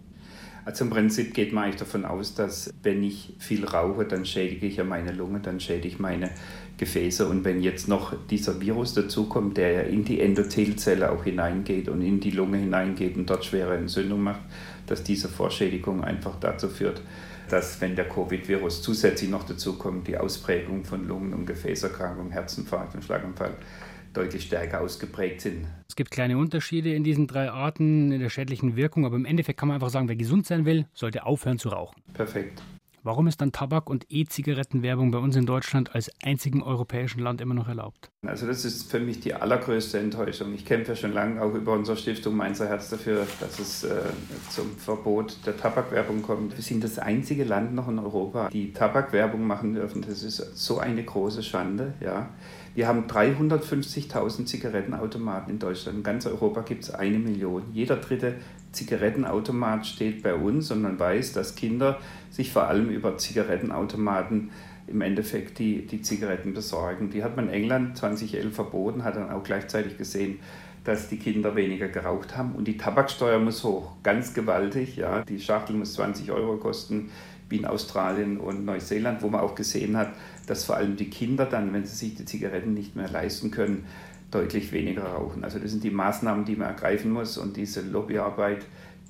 Also 0.65 0.85
im 0.85 0.91
Prinzip 0.91 1.35
geht 1.35 1.53
man 1.53 1.65
eigentlich 1.65 1.81
davon 1.81 2.05
aus, 2.05 2.35
dass 2.35 2.73
wenn 2.83 3.03
ich 3.03 3.35
viel 3.39 3.65
rauche, 3.65 4.05
dann 4.05 4.25
schädige 4.25 4.67
ich 4.67 4.77
ja 4.77 4.85
meine 4.85 5.11
Lunge, 5.11 5.41
dann 5.41 5.59
schädige 5.59 5.89
ich 5.89 5.99
meine 5.99 6.31
Gefäße. 6.79 7.27
Und 7.27 7.45
wenn 7.45 7.63
jetzt 7.63 7.89
noch 7.89 8.15
dieser 8.31 8.61
Virus 8.61 8.95
dazukommt, 8.95 9.57
der 9.57 9.73
ja 9.73 9.81
in 9.81 10.05
die 10.05 10.21
Endothelzelle 10.21 11.11
auch 11.11 11.25
hineingeht 11.25 11.89
und 11.89 12.01
in 12.03 12.21
die 12.21 12.31
Lunge 12.31 12.59
hineingeht 12.59 13.17
und 13.17 13.29
dort 13.29 13.45
schwere 13.45 13.77
Entzündung 13.77 14.23
macht, 14.23 14.43
dass 14.87 15.03
diese 15.03 15.29
Vorschädigung 15.29 16.05
einfach 16.05 16.39
dazu 16.39 16.69
führt, 16.69 17.03
dass 17.49 17.81
wenn 17.81 17.97
der 17.97 18.09
Covid-Virus 18.09 18.83
zusätzlich 18.83 19.31
noch 19.31 19.45
dazu 19.45 19.75
kommt, 19.75 20.07
die 20.07 20.17
Ausprägung 20.17 20.85
von 20.85 21.07
Lungen- 21.07 21.35
und 21.35 21.47
Gefäßerkrankungen, 21.47 22.31
Herzinfarkt 22.31 22.95
und 22.95 23.05
Schlaganfall 23.05 23.57
deutlich 24.13 24.45
stärker 24.45 24.81
ausgeprägt 24.81 25.41
sind. 25.41 25.67
Es 25.89 25.97
gibt 25.97 26.11
kleine 26.11 26.39
Unterschiede 26.39 26.95
in 26.95 27.05
diesen 27.05 27.27
drei 27.27 27.51
Arten 27.51 28.13
in 28.13 28.21
der 28.21 28.31
schädlichen 28.31 28.77
Wirkung, 28.77 29.05
aber 29.05 29.17
im 29.17 29.25
Endeffekt 29.25 29.59
kann 29.59 29.69
man 29.69 29.77
einfach 29.77 29.91
sagen, 29.91 30.09
wer 30.09 30.17
gesund 30.17 30.47
sein 30.47 30.65
will, 30.65 30.87
sollte 30.95 31.25
aufhören 31.27 31.59
zu 31.59 31.69
rauchen. 31.69 32.03
Perfekt. 32.15 32.63
Warum 33.05 33.27
ist 33.27 33.41
dann 33.41 33.51
Tabak- 33.51 33.91
und 33.91 34.07
E-Zigarettenwerbung 34.11 35.11
bei 35.11 35.19
uns 35.19 35.35
in 35.35 35.45
Deutschland 35.45 35.93
als 35.93 36.09
einzigem 36.23 36.63
europäischen 36.63 37.19
Land 37.19 37.41
immer 37.41 37.55
noch 37.55 37.67
erlaubt? 37.67 38.11
Also 38.25 38.47
das 38.47 38.65
ist 38.65 38.89
für 38.89 39.01
mich 39.01 39.19
die 39.19 39.35
allergrößte 39.35 39.99
Enttäuschung. 39.99 40.55
Ich 40.55 40.65
kämpfe 40.65 40.95
schon 40.95 41.13
lange 41.13 41.43
auch 41.43 41.53
über 41.53 41.73
unsere 41.73 41.97
Stiftung 41.97 42.37
Mainzer 42.37 42.69
Herz 42.69 42.91
dafür, 42.91 43.27
dass 43.41 43.59
es 43.59 43.83
äh, 43.83 44.03
zum 44.51 44.77
Verbot 44.77 45.37
der 45.45 45.57
Tabakwerbung 45.57 46.23
kommt. 46.23 46.57
Wir 46.57 46.63
sind 46.63 46.85
das 46.85 47.01
einzige 47.01 47.43
Land 47.43 47.75
noch 47.75 47.89
in 47.89 47.99
Europa, 47.99 48.49
die 48.51 48.73
Tabakwerbung 48.73 49.45
machen 49.45 49.75
dürfen. 49.75 50.03
Das 50.03 50.23
ist 50.23 50.37
so 50.57 50.79
eine 50.79 51.03
große 51.03 51.43
Schande. 51.43 51.95
Ja. 52.01 52.29
Wir 52.75 52.89
haben 52.89 53.07
350.000 53.07 54.47
Zigarettenautomaten 54.47 55.53
in 55.53 55.59
Deutschland. 55.59 55.99
In 55.99 56.03
ganz 56.03 56.25
Europa 56.25 56.63
gibt 56.63 56.85
es 56.85 56.91
eine 56.91 57.19
Million. 57.19 57.65
Jeder 57.75 57.97
dritte 57.97 58.37
Zigarettenautomat 58.73 59.87
steht 59.87 60.23
bei 60.23 60.35
uns 60.35 60.71
und 60.71 60.81
man 60.81 60.99
weiß, 60.99 61.35
dass 61.35 61.55
Kinder 61.55 61.99
sich 62.31 62.51
vor 62.51 62.69
allem 62.69 62.89
über 62.89 63.19
Zigarettenautomaten 63.19 64.51
im 64.87 65.01
Endeffekt 65.03 65.59
die, 65.59 65.87
die 65.87 66.01
Zigaretten 66.01 66.55
besorgen. 66.55 67.11
Die 67.11 67.23
hat 67.23 67.37
man 67.37 67.49
in 67.49 67.55
England 67.55 67.99
2011 67.99 68.55
verboten, 68.55 69.05
hat 69.05 69.17
dann 69.17 69.31
auch 69.31 69.45
gleichzeitig 69.45 69.99
gesehen, 69.99 70.39
dass 70.85 71.09
die 71.09 71.19
Kinder 71.19 71.55
weniger 71.55 71.89
geraucht 71.89 72.37
haben 72.37 72.53
und 72.55 72.67
die 72.67 72.77
Tabaksteuer 72.77 73.39
muss 73.39 73.63
hoch, 73.63 73.93
ganz 74.03 74.35
gewaltig. 74.35 74.97
Ja. 74.97 75.23
Die 75.23 75.39
Schachtel 75.39 75.77
muss 75.77 75.93
20 75.95 76.33
Euro 76.33 76.57
kosten, 76.57 77.11
wie 77.49 77.59
in 77.59 77.67
Australien 77.67 78.39
und 78.39 78.65
Neuseeland, 78.65 79.23
wo 79.23 79.29
man 79.29 79.43
auch 79.43 79.55
gesehen 79.55 79.97
hat, 79.97 80.13
dass 80.47 80.65
vor 80.65 80.77
allem 80.77 80.97
die 80.97 81.11
Kinder 81.11 81.47
dann, 81.47 81.73
wenn 81.73 81.85
sie 81.85 81.95
sich 81.95 82.15
die 82.15 82.25
Zigaretten 82.25 82.75
nicht 82.75 82.97
mehr 82.97 83.09
leisten 83.09 83.51
können, 83.51 83.85
deutlich 84.31 84.73
weniger 84.73 85.05
rauchen. 85.05 85.45
Also 85.45 85.59
das 85.59 85.71
sind 85.71 85.85
die 85.85 85.91
Maßnahmen, 85.91 86.45
die 86.45 86.57
man 86.57 86.69
ergreifen 86.69 87.13
muss 87.13 87.39
und 87.39 87.57
diese 87.57 87.83
Lobbyarbeit, 87.83 88.65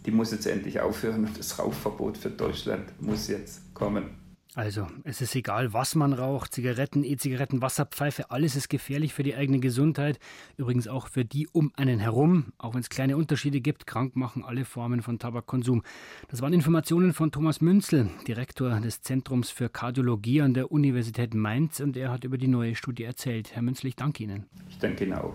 die 0.04 0.10
muss 0.10 0.32
jetzt 0.32 0.46
endlich 0.46 0.80
aufhören 0.80 1.24
und 1.24 1.38
das 1.38 1.58
Rauchverbot 1.58 2.18
für 2.18 2.30
Deutschland 2.30 2.84
muss 3.00 3.28
jetzt 3.28 3.72
kommen. 3.74 4.21
Also, 4.54 4.86
es 5.04 5.22
ist 5.22 5.34
egal, 5.34 5.72
was 5.72 5.94
man 5.94 6.12
raucht, 6.12 6.52
Zigaretten, 6.52 7.04
E-Zigaretten, 7.04 7.62
Wasserpfeife, 7.62 8.30
alles 8.30 8.54
ist 8.54 8.68
gefährlich 8.68 9.14
für 9.14 9.22
die 9.22 9.34
eigene 9.34 9.60
Gesundheit, 9.60 10.18
übrigens 10.58 10.88
auch 10.88 11.08
für 11.08 11.24
die 11.24 11.48
um 11.48 11.72
einen 11.74 11.98
herum, 11.98 12.52
auch 12.58 12.74
wenn 12.74 12.80
es 12.80 12.90
kleine 12.90 13.16
Unterschiede 13.16 13.62
gibt, 13.62 13.86
krank 13.86 14.14
machen 14.14 14.44
alle 14.44 14.66
Formen 14.66 15.00
von 15.00 15.18
Tabakkonsum. 15.18 15.82
Das 16.28 16.42
waren 16.42 16.52
Informationen 16.52 17.14
von 17.14 17.32
Thomas 17.32 17.62
Münzel, 17.62 18.10
Direktor 18.28 18.78
des 18.80 19.00
Zentrums 19.00 19.50
für 19.50 19.70
Kardiologie 19.70 20.42
an 20.42 20.52
der 20.52 20.70
Universität 20.70 21.32
Mainz 21.32 21.80
und 21.80 21.96
er 21.96 22.10
hat 22.10 22.24
über 22.24 22.36
die 22.36 22.48
neue 22.48 22.74
Studie 22.74 23.04
erzählt. 23.04 23.54
Herr 23.54 23.62
Münzel, 23.62 23.86
ich 23.86 23.96
danke 23.96 24.22
Ihnen. 24.22 24.50
Ich 24.68 24.78
danke 24.78 25.04
Ihnen 25.04 25.14
auch. 25.14 25.34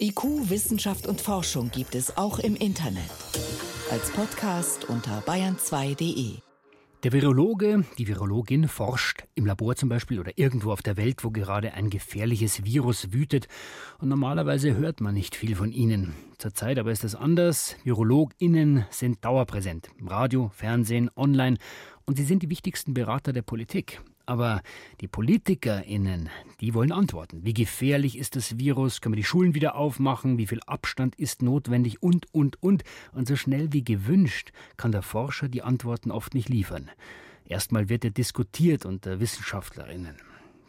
IQ, 0.00 0.48
Wissenschaft 0.48 1.06
und 1.06 1.20
Forschung 1.20 1.70
gibt 1.70 1.94
es 1.94 2.16
auch 2.16 2.38
im 2.38 2.56
Internet. 2.56 3.10
Als 3.90 4.10
Podcast 4.10 4.88
unter 4.88 5.20
bayern2.de. 5.20 6.43
Der 7.04 7.12
Virologe, 7.12 7.84
die 7.98 8.08
Virologin 8.08 8.66
forscht 8.66 9.24
im 9.34 9.44
Labor 9.44 9.76
zum 9.76 9.90
Beispiel 9.90 10.18
oder 10.18 10.38
irgendwo 10.38 10.72
auf 10.72 10.80
der 10.80 10.96
Welt, 10.96 11.22
wo 11.22 11.30
gerade 11.30 11.74
ein 11.74 11.90
gefährliches 11.90 12.64
Virus 12.64 13.12
wütet. 13.12 13.46
Und 13.98 14.08
normalerweise 14.08 14.74
hört 14.74 15.02
man 15.02 15.12
nicht 15.12 15.36
viel 15.36 15.54
von 15.54 15.70
ihnen. 15.70 16.14
Zurzeit 16.38 16.78
aber 16.78 16.92
ist 16.92 17.04
das 17.04 17.14
anders. 17.14 17.76
VirologInnen 17.84 18.86
sind 18.88 19.22
dauerpräsent. 19.22 19.90
Radio, 20.00 20.50
Fernsehen, 20.54 21.10
online. 21.14 21.58
Und 22.06 22.16
sie 22.16 22.24
sind 22.24 22.42
die 22.42 22.48
wichtigsten 22.48 22.94
Berater 22.94 23.34
der 23.34 23.42
Politik. 23.42 24.00
Aber 24.26 24.62
die 25.00 25.08
PolitikerInnen, 25.08 26.30
die 26.60 26.72
wollen 26.72 26.92
Antworten. 26.92 27.44
Wie 27.44 27.52
gefährlich 27.52 28.16
ist 28.16 28.36
das 28.36 28.58
Virus? 28.58 29.00
Können 29.00 29.14
wir 29.14 29.20
die 29.20 29.24
Schulen 29.24 29.54
wieder 29.54 29.74
aufmachen? 29.74 30.38
Wie 30.38 30.46
viel 30.46 30.60
Abstand 30.66 31.14
ist 31.16 31.42
notwendig? 31.42 32.02
Und, 32.02 32.32
und, 32.32 32.62
und. 32.62 32.84
Und 33.12 33.28
so 33.28 33.36
schnell 33.36 33.72
wie 33.72 33.84
gewünscht 33.84 34.52
kann 34.76 34.92
der 34.92 35.02
Forscher 35.02 35.48
die 35.48 35.62
Antworten 35.62 36.10
oft 36.10 36.34
nicht 36.34 36.48
liefern. 36.48 36.90
Erstmal 37.46 37.90
wird 37.90 38.04
er 38.04 38.10
diskutiert 38.10 38.86
unter 38.86 39.20
WissenschaftlerInnen. 39.20 40.16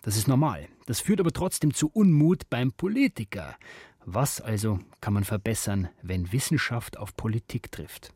Das 0.01 0.17
ist 0.17 0.27
normal. 0.27 0.67
Das 0.85 0.99
führt 0.99 1.21
aber 1.21 1.31
trotzdem 1.31 1.73
zu 1.73 1.89
Unmut 1.89 2.49
beim 2.49 2.73
Politiker. 2.73 3.55
Was 4.05 4.41
also 4.41 4.79
kann 5.01 5.13
man 5.13 5.23
verbessern, 5.23 5.89
wenn 6.01 6.31
Wissenschaft 6.31 6.97
auf 6.97 7.15
Politik 7.15 7.71
trifft? 7.71 8.13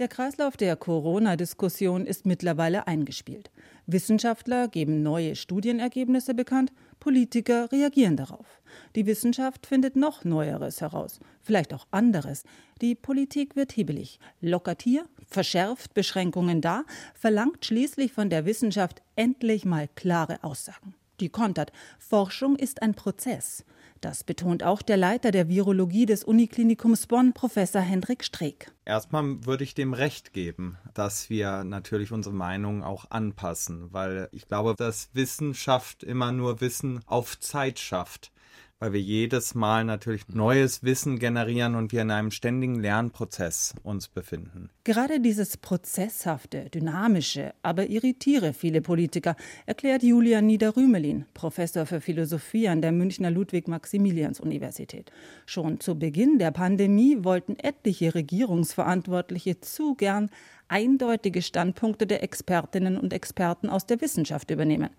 Der 0.00 0.08
Kreislauf 0.08 0.56
der 0.56 0.74
Corona-Diskussion 0.74 2.04
ist 2.04 2.26
mittlerweile 2.26 2.88
eingespielt. 2.88 3.52
Wissenschaftler 3.86 4.68
geben 4.68 5.02
neue 5.02 5.36
Studienergebnisse 5.36 6.34
bekannt, 6.34 6.72
Politiker 7.00 7.70
reagieren 7.70 8.16
darauf. 8.16 8.62
Die 8.96 9.04
Wissenschaft 9.04 9.66
findet 9.66 9.94
noch 9.94 10.24
Neueres 10.24 10.80
heraus, 10.80 11.20
vielleicht 11.42 11.74
auch 11.74 11.86
anderes. 11.90 12.44
Die 12.80 12.94
Politik 12.94 13.56
wird 13.56 13.72
hibbelig, 13.72 14.18
lockert 14.40 14.82
hier, 14.82 15.04
verschärft 15.26 15.92
Beschränkungen 15.92 16.60
da, 16.60 16.84
verlangt 17.14 17.64
schließlich 17.64 18.12
von 18.12 18.30
der 18.30 18.46
Wissenschaft 18.46 19.02
endlich 19.16 19.64
mal 19.64 19.88
klare 19.94 20.42
Aussagen. 20.42 20.94
Die 21.20 21.28
kontert, 21.28 21.72
Forschung 21.98 22.56
ist 22.56 22.82
ein 22.82 22.94
Prozess. 22.94 23.64
Das 24.00 24.22
betont 24.22 24.62
auch 24.62 24.82
der 24.82 24.96
Leiter 24.96 25.30
der 25.30 25.48
Virologie 25.48 26.04
des 26.04 26.24
Uniklinikums 26.24 27.06
Bonn, 27.06 27.32
Professor 27.32 27.80
Hendrik 27.80 28.24
Streeck. 28.24 28.70
Erstmal 28.84 29.46
würde 29.46 29.64
ich 29.64 29.74
dem 29.74 29.94
recht 29.94 30.32
geben, 30.32 30.76
dass 30.92 31.30
wir 31.30 31.64
natürlich 31.64 32.12
unsere 32.12 32.34
Meinung 32.34 32.82
auch 32.82 33.10
anpassen, 33.10 33.92
weil 33.92 34.28
ich 34.32 34.46
glaube, 34.46 34.74
dass 34.76 35.08
Wissenschaft 35.14 36.02
immer 36.02 36.32
nur 36.32 36.60
Wissen 36.60 37.00
auf 37.06 37.40
Zeit 37.40 37.78
schafft 37.78 38.30
weil 38.84 38.92
wir 38.92 39.00
jedes 39.00 39.54
Mal 39.54 39.82
natürlich 39.82 40.28
neues 40.28 40.82
Wissen 40.82 41.18
generieren 41.18 41.74
und 41.74 41.90
wir 41.90 42.02
in 42.02 42.10
einem 42.10 42.30
ständigen 42.30 42.74
Lernprozess 42.74 43.72
uns 43.82 44.08
befinden. 44.08 44.68
Gerade 44.84 45.20
dieses 45.20 45.56
prozesshafte, 45.56 46.68
dynamische, 46.68 47.54
aber 47.62 47.88
irritiere 47.88 48.52
viele 48.52 48.82
Politiker, 48.82 49.36
erklärt 49.64 50.02
Julian 50.02 50.44
Niederrümelin, 50.44 51.24
Professor 51.32 51.86
für 51.86 52.02
Philosophie 52.02 52.68
an 52.68 52.82
der 52.82 52.92
Münchner 52.92 53.30
Ludwig-Maximilians-Universität. 53.30 55.10
Schon 55.46 55.80
zu 55.80 55.98
Beginn 55.98 56.38
der 56.38 56.50
Pandemie 56.50 57.24
wollten 57.24 57.56
etliche 57.58 58.14
Regierungsverantwortliche 58.14 59.62
zu 59.62 59.94
gern 59.94 60.28
eindeutige 60.68 61.40
Standpunkte 61.40 62.06
der 62.06 62.22
Expertinnen 62.22 62.98
und 62.98 63.14
Experten 63.14 63.70
aus 63.70 63.86
der 63.86 64.02
Wissenschaft 64.02 64.50
übernehmen 64.50 64.90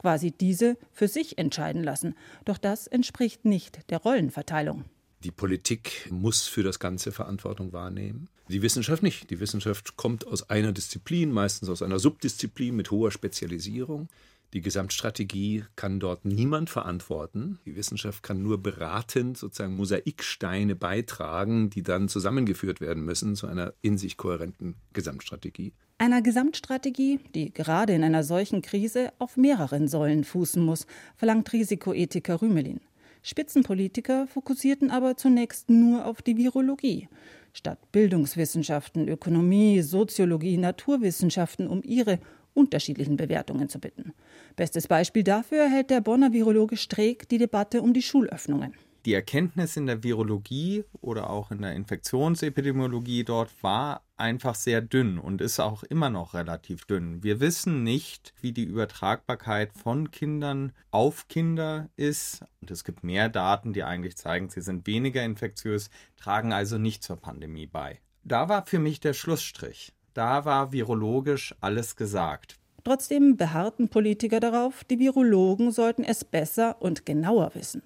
quasi 0.00 0.32
diese 0.32 0.76
für 0.92 1.08
sich 1.08 1.38
entscheiden 1.38 1.84
lassen. 1.84 2.14
Doch 2.44 2.58
das 2.58 2.86
entspricht 2.86 3.44
nicht 3.44 3.90
der 3.90 3.98
Rollenverteilung. 3.98 4.84
Die 5.22 5.30
Politik 5.30 6.08
muss 6.10 6.46
für 6.46 6.62
das 6.62 6.78
Ganze 6.78 7.12
Verantwortung 7.12 7.74
wahrnehmen. 7.74 8.28
Die 8.48 8.62
Wissenschaft 8.62 9.02
nicht. 9.02 9.30
Die 9.30 9.38
Wissenschaft 9.38 9.96
kommt 9.96 10.26
aus 10.26 10.48
einer 10.48 10.72
Disziplin, 10.72 11.30
meistens 11.30 11.68
aus 11.68 11.82
einer 11.82 11.98
Subdisziplin 11.98 12.74
mit 12.74 12.90
hoher 12.90 13.10
Spezialisierung. 13.10 14.08
Die 14.52 14.62
Gesamtstrategie 14.62 15.64
kann 15.76 16.00
dort 16.00 16.24
niemand 16.24 16.70
verantworten. 16.70 17.60
Die 17.66 17.76
Wissenschaft 17.76 18.24
kann 18.24 18.42
nur 18.42 18.60
beratend 18.60 19.38
sozusagen 19.38 19.76
Mosaiksteine 19.76 20.74
beitragen, 20.74 21.70
die 21.70 21.84
dann 21.84 22.08
zusammengeführt 22.08 22.80
werden 22.80 23.04
müssen 23.04 23.36
zu 23.36 23.46
einer 23.46 23.74
in 23.80 23.96
sich 23.96 24.16
kohärenten 24.16 24.74
Gesamtstrategie. 24.92 25.72
Einer 25.98 26.20
Gesamtstrategie, 26.20 27.20
die 27.34 27.52
gerade 27.52 27.92
in 27.92 28.02
einer 28.02 28.24
solchen 28.24 28.62
Krise 28.62 29.12
auf 29.18 29.36
mehreren 29.36 29.86
Säulen 29.86 30.24
fußen 30.24 30.62
muss, 30.62 30.86
verlangt 31.14 31.52
Risikoethiker 31.52 32.42
Rümelin. 32.42 32.80
Spitzenpolitiker 33.22 34.26
fokussierten 34.26 34.90
aber 34.90 35.16
zunächst 35.16 35.68
nur 35.68 36.06
auf 36.06 36.22
die 36.22 36.38
Virologie, 36.38 37.08
statt 37.52 37.92
Bildungswissenschaften, 37.92 39.08
Ökonomie, 39.08 39.82
Soziologie, 39.82 40.56
Naturwissenschaften 40.56 41.68
um 41.68 41.82
ihre 41.84 42.18
unterschiedlichen 42.54 43.16
Bewertungen 43.16 43.68
zu 43.68 43.78
bitten. 43.78 44.12
Bestes 44.56 44.88
Beispiel 44.88 45.24
dafür 45.24 45.68
hält 45.68 45.90
der 45.90 46.00
Bonner 46.00 46.32
Virologe 46.32 46.76
Streeck 46.76 47.28
die 47.28 47.38
Debatte 47.38 47.82
um 47.82 47.92
die 47.92 48.02
Schulöffnungen. 48.02 48.74
Die 49.06 49.14
Erkenntnis 49.14 49.78
in 49.78 49.86
der 49.86 50.02
Virologie 50.02 50.84
oder 51.00 51.30
auch 51.30 51.50
in 51.50 51.62
der 51.62 51.72
Infektionsepidemiologie 51.72 53.24
dort 53.24 53.50
war 53.62 54.02
einfach 54.18 54.54
sehr 54.54 54.82
dünn 54.82 55.18
und 55.18 55.40
ist 55.40 55.58
auch 55.58 55.84
immer 55.84 56.10
noch 56.10 56.34
relativ 56.34 56.84
dünn. 56.84 57.22
Wir 57.22 57.40
wissen 57.40 57.82
nicht, 57.82 58.34
wie 58.42 58.52
die 58.52 58.64
Übertragbarkeit 58.64 59.72
von 59.72 60.10
Kindern 60.10 60.72
auf 60.90 61.28
Kinder 61.28 61.88
ist. 61.96 62.42
Und 62.60 62.70
es 62.70 62.84
gibt 62.84 63.02
mehr 63.02 63.30
Daten, 63.30 63.72
die 63.72 63.84
eigentlich 63.84 64.18
zeigen, 64.18 64.50
sie 64.50 64.60
sind 64.60 64.86
weniger 64.86 65.24
infektiös, 65.24 65.88
tragen 66.18 66.52
also 66.52 66.76
nicht 66.76 67.02
zur 67.02 67.16
Pandemie 67.16 67.66
bei. 67.66 68.00
Da 68.22 68.50
war 68.50 68.66
für 68.66 68.78
mich 68.78 69.00
der 69.00 69.14
Schlussstrich. 69.14 69.94
Da 70.14 70.44
war 70.44 70.72
virologisch 70.72 71.54
alles 71.60 71.96
gesagt. 71.96 72.56
Trotzdem 72.84 73.36
beharrten 73.36 73.88
Politiker 73.88 74.40
darauf, 74.40 74.84
die 74.84 74.98
Virologen 74.98 75.70
sollten 75.70 76.02
es 76.02 76.24
besser 76.24 76.76
und 76.80 77.04
genauer 77.04 77.54
wissen. 77.54 77.82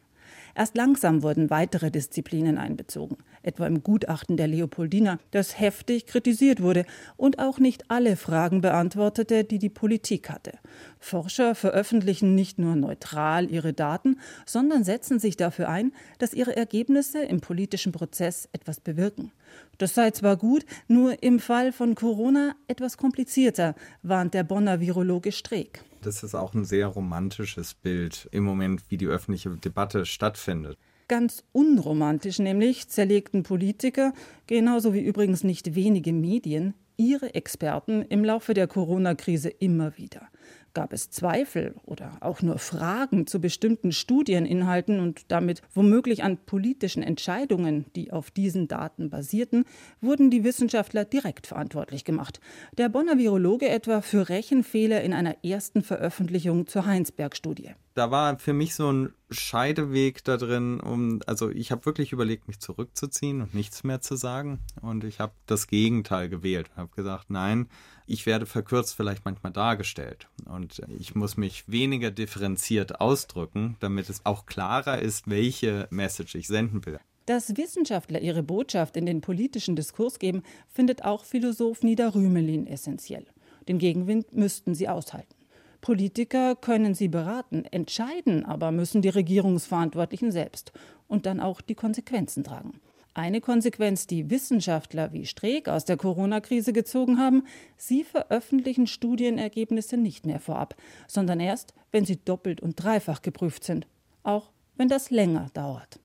Erst 0.55 0.77
langsam 0.77 1.23
wurden 1.23 1.51
weitere 1.51 1.91
Disziplinen 1.91 2.59
einbezogen, 2.59 3.17
etwa 3.43 3.67
im 3.67 3.83
Gutachten 3.83 4.37
der 4.37 4.47
Leopoldina, 4.47 5.19
das 5.33 5.59
heftig 5.59 6.07
kritisiert 6.07 6.63
wurde 6.63 6.85
und 7.17 7.41
auch 7.41 7.59
nicht 7.59 7.91
alle 7.91 8.17
Fragen 8.17 8.61
beantwortete, 8.61 9.43
die 9.43 9.59
die 9.59 9.69
Politik 9.69 10.31
hatte. 10.31 10.53
Forscher 11.01 11.55
veröffentlichen 11.55 12.35
nicht 12.35 12.59
nur 12.59 12.77
neutral 12.77 13.51
ihre 13.51 13.73
Daten, 13.73 14.21
sondern 14.47 14.85
setzen 14.85 15.19
sich 15.19 15.37
dafür 15.37 15.69
ein, 15.69 15.93
dass 16.19 16.35
ihre 16.35 16.57
Ergebnisse 16.57 17.23
im 17.23 17.41
politischen 17.41 17.93
Prozess 17.93 18.49
etwas 18.53 18.79
bewirken. 18.81 19.33
Das 19.79 19.95
sei 19.95 20.13
zwar 20.13 20.37
gut, 20.37 20.65
nur 20.87 21.23
im 21.23 21.41
Fall 21.41 21.73
von 21.73 21.95
Corona 21.95 22.55
etwas 22.69 22.97
komplizierter, 22.97 23.75
warnt 24.03 24.35
der 24.35 24.45
Bonner 24.45 24.81
Virologe 24.81 25.33
Streeck. 25.33 25.83
Das 26.05 26.23
ist 26.23 26.35
auch 26.35 26.53
ein 26.53 26.67
sehr 26.67 26.87
romantisches 26.87 27.73
Bild 27.73 28.29
im 28.31 28.45
Moment, 28.45 28.83
wie 28.91 28.99
die 28.99 29.07
öffentliche 29.07 29.49
Debatte 29.49 30.05
stattfindet. 30.05 30.77
Ganz 31.09 31.45
unromantisch 31.53 32.39
nämlich 32.39 32.89
zerlegten 32.89 33.43
Politiker, 33.43 34.13
genauso 34.47 34.93
wie 34.93 35.01
übrigens 35.01 35.45
nicht 35.45 35.75
wenige 35.75 36.13
Medien, 36.13 36.75
ihre 36.99 37.35
Experten 37.35 38.03
im 38.03 38.23
Laufe 38.23 38.53
der 38.53 38.67
Corona-Krise 38.67 39.49
immer 39.49 39.97
wieder. 39.97 40.29
Gab 40.75 40.93
es 40.93 41.09
Zweifel 41.09 41.75
oder 41.85 42.19
auch 42.21 42.43
nur 42.43 42.59
Fragen 42.59 43.27
zu 43.27 43.41
bestimmten 43.41 43.93
Studieninhalten 43.93 45.01
und 45.01 45.31
damit 45.31 45.63
womöglich 45.73 46.25
an 46.25 46.37
politischen 46.37 47.03
Entscheidungen, 47.03 47.87
die 47.95 48.13
auf 48.13 48.31
diesen 48.31 48.67
Daten 48.67 49.09
basierten, 49.09 49.65
wurden 50.01 50.31
die 50.31 50.45
Wissenschaftler 50.45 51.05
direkt 51.05 51.47
verantwortlich 51.47 52.05
gemacht. 52.05 52.41
Der 52.77 52.89
Bonner 52.89 53.19
Virologe 53.19 53.69
etwa 53.69 54.01
für 54.01 54.29
Rechenfehler 54.29 55.03
in 55.03 55.13
einer 55.13 55.45
ersten 55.45 55.83
Veröffentlichung 55.83 56.67
zur 56.67 56.87
Heinsberg-Studie 56.87 57.75
da 57.95 58.11
war 58.11 58.39
für 58.39 58.53
mich 58.53 58.75
so 58.75 58.93
ein 58.93 59.13
Scheideweg 59.31 60.25
da 60.25 60.37
drin, 60.37 60.81
um, 60.81 61.21
also 61.27 61.51
ich 61.51 61.71
habe 61.71 61.87
wirklich 61.87 62.13
überlegt, 62.13 62.49
mich 62.49 62.61
zurückzuziehen 62.61 63.41
und 63.41 63.55
nichts 63.55 63.85
mehr 63.85 64.01
zu 64.01 64.17
sagen. 64.17 64.61
Und 64.83 65.05
ich 65.05 65.21
habe 65.21 65.33
das 65.47 65.69
Gegenteil 65.69 66.29
gewählt. 66.29 66.71
Habe 66.77 66.91
gesagt, 66.95 67.31
nein, 67.31 67.69
ich 68.07 68.27
werde 68.27 68.47
verkürzt 68.47 68.95
vielleicht 68.95 69.25
manchmal 69.25 69.53
dargestellt. 69.53 70.29
Und 70.45 70.83
ich 70.99 71.15
muss 71.15 71.37
mich 71.37 71.69
weniger 71.69 72.11
differenziert 72.11 73.01
ausdrücken, 73.01 73.77
damit 73.81 74.09
es 74.11 74.25
auch 74.27 74.47
klarer 74.47 75.01
ist, 75.01 75.29
welche 75.29 75.89
Message 75.91 76.35
ich 76.35 76.47
senden 76.47 76.85
will. 76.87 76.99
Dass 77.27 77.57
Wissenschaftler 77.57 78.21
ihre 78.21 78.43
Botschaft 78.43 78.97
in 78.97 79.07
den 79.07 79.23
politischen 79.23 79.77
Diskurs 79.77 80.19
geben, 80.19 80.43
findet 80.69 81.05
auch 81.05 81.25
Philosoph 81.25 81.83
Nieder 81.83 82.15
Rümelin 82.15 82.67
essentiell. 82.67 83.27
Den 83.67 83.79
Gegenwind 83.79 84.35
müssten 84.35 84.75
sie 84.75 84.89
aushalten. 84.89 85.35
Politiker 85.81 86.55
können 86.57 86.95
sie 86.95 87.09
beraten, 87.09 87.65
entscheiden 87.65 88.45
aber 88.45 88.73
müssen 88.73 89.03
die 89.03 89.11
Regierungsverantwortlichen 89.11 90.33
selbst 90.33 90.73
und 91.09 91.27
dann 91.27 91.41
auch 91.41 91.61
die 91.61 91.75
Konsequenzen 91.75 92.45
tragen. 92.45 92.81
Eine 93.17 93.41
Konsequenz, 93.41 94.09
die 94.09 94.29
Wissenschaftler 94.29 95.13
wie 95.13 95.25
Streeck 95.25 95.69
aus 95.69 95.85
der 95.85 95.97
Corona-Krise 95.97 96.73
gezogen 96.73 97.19
haben, 97.19 97.45
sie 97.77 98.03
veröffentlichen 98.03 98.89
Studienergebnisse 98.89 99.97
nicht 99.97 100.27
mehr 100.27 100.41
vorab, 100.41 100.75
sondern 101.07 101.39
erst, 101.39 101.75
wenn 101.93 102.05
sie 102.05 102.17
doppelt 102.17 102.61
und 102.61 102.75
dreifach 102.75 103.23
geprüft 103.23 103.63
sind, 103.63 103.87
auch 104.25 104.51
wenn 104.77 104.89
das 104.89 105.13
länger 105.13 105.49
dauert. 105.55 106.01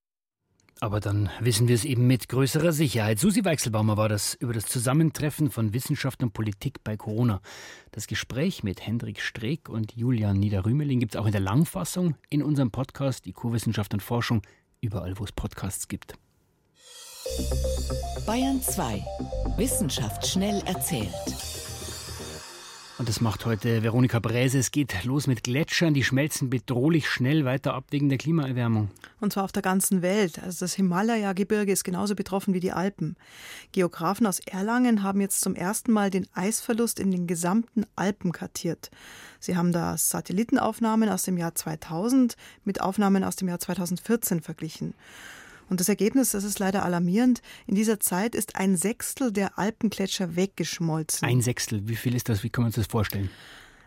Aber 0.81 0.99
dann 0.99 1.31
wissen 1.41 1.67
wir 1.67 1.73
es 1.73 1.83
eben 1.83 2.05
mit 2.05 2.29
größerer 2.29 2.71
Sicherheit. 2.71 3.17
Susi 3.17 3.43
Weichselbaumer 3.43 3.97
war 3.97 4.07
das 4.07 4.35
über 4.35 4.53
das 4.53 4.67
Zusammentreffen 4.67 5.49
von 5.49 5.73
Wissenschaft 5.73 6.21
und 6.21 6.31
Politik 6.31 6.83
bei 6.83 6.95
Corona. 6.95 7.41
Das 7.91 8.05
Gespräch 8.05 8.63
mit 8.63 8.85
Hendrik 8.85 9.19
Streeck 9.19 9.67
und 9.67 9.95
Julian 9.95 10.39
Niederrümeling 10.39 10.99
gibt 10.99 11.15
es 11.15 11.19
auch 11.19 11.25
in 11.25 11.31
der 11.31 11.41
Langfassung 11.41 12.15
in 12.29 12.43
unserem 12.43 12.69
Podcast 12.69 13.25
IQ-Wissenschaft 13.25 13.93
und 13.93 14.03
Forschung, 14.03 14.43
überall 14.79 15.17
wo 15.17 15.23
es 15.23 15.31
Podcasts 15.31 15.87
gibt. 15.87 16.13
Bayern 18.25 18.61
2. 18.61 19.03
Wissenschaft 19.57 20.27
schnell 20.27 20.61
erzählt. 20.65 21.09
Und 22.99 23.07
das 23.07 23.21
macht 23.21 23.45
heute 23.45 23.81
Veronika 23.81 24.19
Bräse. 24.19 24.59
Es 24.59 24.71
geht 24.71 25.05
los 25.05 25.25
mit 25.25 25.43
Gletschern. 25.43 25.93
Die 25.93 26.03
schmelzen 26.03 26.49
bedrohlich 26.49 27.07
schnell 27.07 27.45
weiter 27.45 27.73
ab 27.73 27.85
wegen 27.91 28.09
der 28.09 28.17
Klimaerwärmung. 28.17 28.89
Und 29.21 29.31
zwar 29.31 29.45
auf 29.45 29.53
der 29.53 29.61
ganzen 29.61 30.01
Welt. 30.01 30.43
Also 30.43 30.65
das 30.65 30.73
Himalaya-Gebirge 30.73 31.71
ist 31.71 31.85
genauso 31.85 32.13
betroffen 32.13 32.53
wie 32.53 32.59
die 32.59 32.73
Alpen. 32.73 33.15
Geografen 33.71 34.27
aus 34.27 34.39
Erlangen 34.39 35.01
haben 35.01 35.21
jetzt 35.21 35.39
zum 35.39 35.55
ersten 35.55 35.93
Mal 35.93 36.09
den 36.09 36.27
Eisverlust 36.33 36.99
in 36.99 37.11
den 37.11 37.25
gesamten 37.25 37.85
Alpen 37.95 38.33
kartiert. 38.33 38.91
Sie 39.39 39.55
haben 39.55 39.71
da 39.71 39.97
Satellitenaufnahmen 39.97 41.07
aus 41.07 41.23
dem 41.23 41.37
Jahr 41.37 41.55
2000 41.55 42.35
mit 42.65 42.81
Aufnahmen 42.81 43.23
aus 43.23 43.37
dem 43.37 43.47
Jahr 43.47 43.59
2014 43.59 44.41
verglichen. 44.41 44.93
Und 45.69 45.79
das 45.79 45.89
Ergebnis, 45.89 46.31
das 46.31 46.43
ist 46.43 46.59
leider 46.59 46.83
alarmierend. 46.83 47.41
In 47.67 47.75
dieser 47.75 47.99
Zeit 47.99 48.35
ist 48.35 48.55
ein 48.55 48.75
Sechstel 48.75 49.31
der 49.31 49.57
Alpengletscher 49.59 50.35
weggeschmolzen. 50.35 51.27
Ein 51.27 51.41
Sechstel, 51.41 51.87
wie 51.87 51.95
viel 51.95 52.15
ist 52.15 52.29
das? 52.29 52.43
Wie 52.43 52.49
kann 52.49 52.63
man 52.63 52.71
sich 52.71 52.83
das 52.83 52.91
vorstellen? 52.91 53.29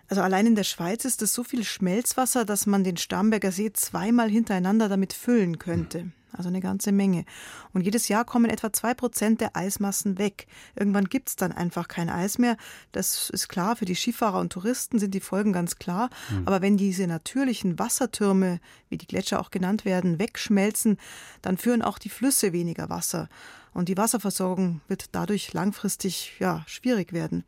Also 0.09 0.23
allein 0.23 0.47
in 0.47 0.55
der 0.55 0.65
Schweiz 0.65 1.05
ist 1.05 1.23
es 1.23 1.33
so 1.33 1.43
viel 1.43 1.65
Schmelzwasser, 1.65 2.45
dass 2.45 2.67
man 2.67 2.85
den 2.85 2.97
Starnberger 2.97 3.51
See 3.51 3.73
zweimal 3.73 4.31
hintereinander 4.31 4.89
damit 4.89 5.13
füllen 5.13 5.59
könnte 5.59 6.13
also 6.33 6.49
eine 6.49 6.61
ganze 6.61 6.93
Menge. 6.93 7.25
Und 7.73 7.83
jedes 7.83 8.09
Jahr 8.09 8.25
kommen 8.25 8.51
etwa 8.51 8.73
zwei 8.73 8.95
Prozent 8.95 9.41
der 9.41 9.57
Eismassen 9.57 10.19
weg. 10.19 10.47
Irgendwann 10.75 11.07
gibt 11.07 11.29
es 11.29 11.37
dann 11.37 11.53
einfach 11.53 11.89
kein 11.89 12.09
Eis 12.09 12.39
mehr. 12.39 12.57
Das 12.93 13.31
ist 13.31 13.49
klar, 13.49 13.77
für 13.77 13.85
die 13.85 13.95
Skifahrer 13.95 14.41
und 14.41 14.53
Touristen 14.53 14.99
sind 14.99 15.15
die 15.15 15.21
Folgen 15.21 15.53
ganz 15.53 15.77
klar. 15.77 16.11
Mhm. 16.31 16.43
Aber 16.47 16.63
wenn 16.63 16.77
diese 16.77 17.07
natürlichen 17.07 17.79
Wassertürme, 17.79 18.61
wie 18.89 18.99
die 18.99 19.07
Gletscher 19.07 19.41
auch 19.41 19.51
genannt 19.51 19.85
werden, 19.85 20.19
wegschmelzen, 20.19 20.99
dann 21.43 21.57
führen 21.57 21.83
auch 21.83 21.99
die 21.99 22.09
Flüsse 22.09 22.53
weniger 22.53 22.89
Wasser. 22.89 23.29
Und 23.75 23.89
die 23.89 23.97
Wasserversorgung 23.97 24.81
wird 24.89 25.07
dadurch 25.13 25.53
langfristig 25.53 26.35
ja, 26.39 26.63
schwierig 26.67 27.13
werden. 27.13 27.45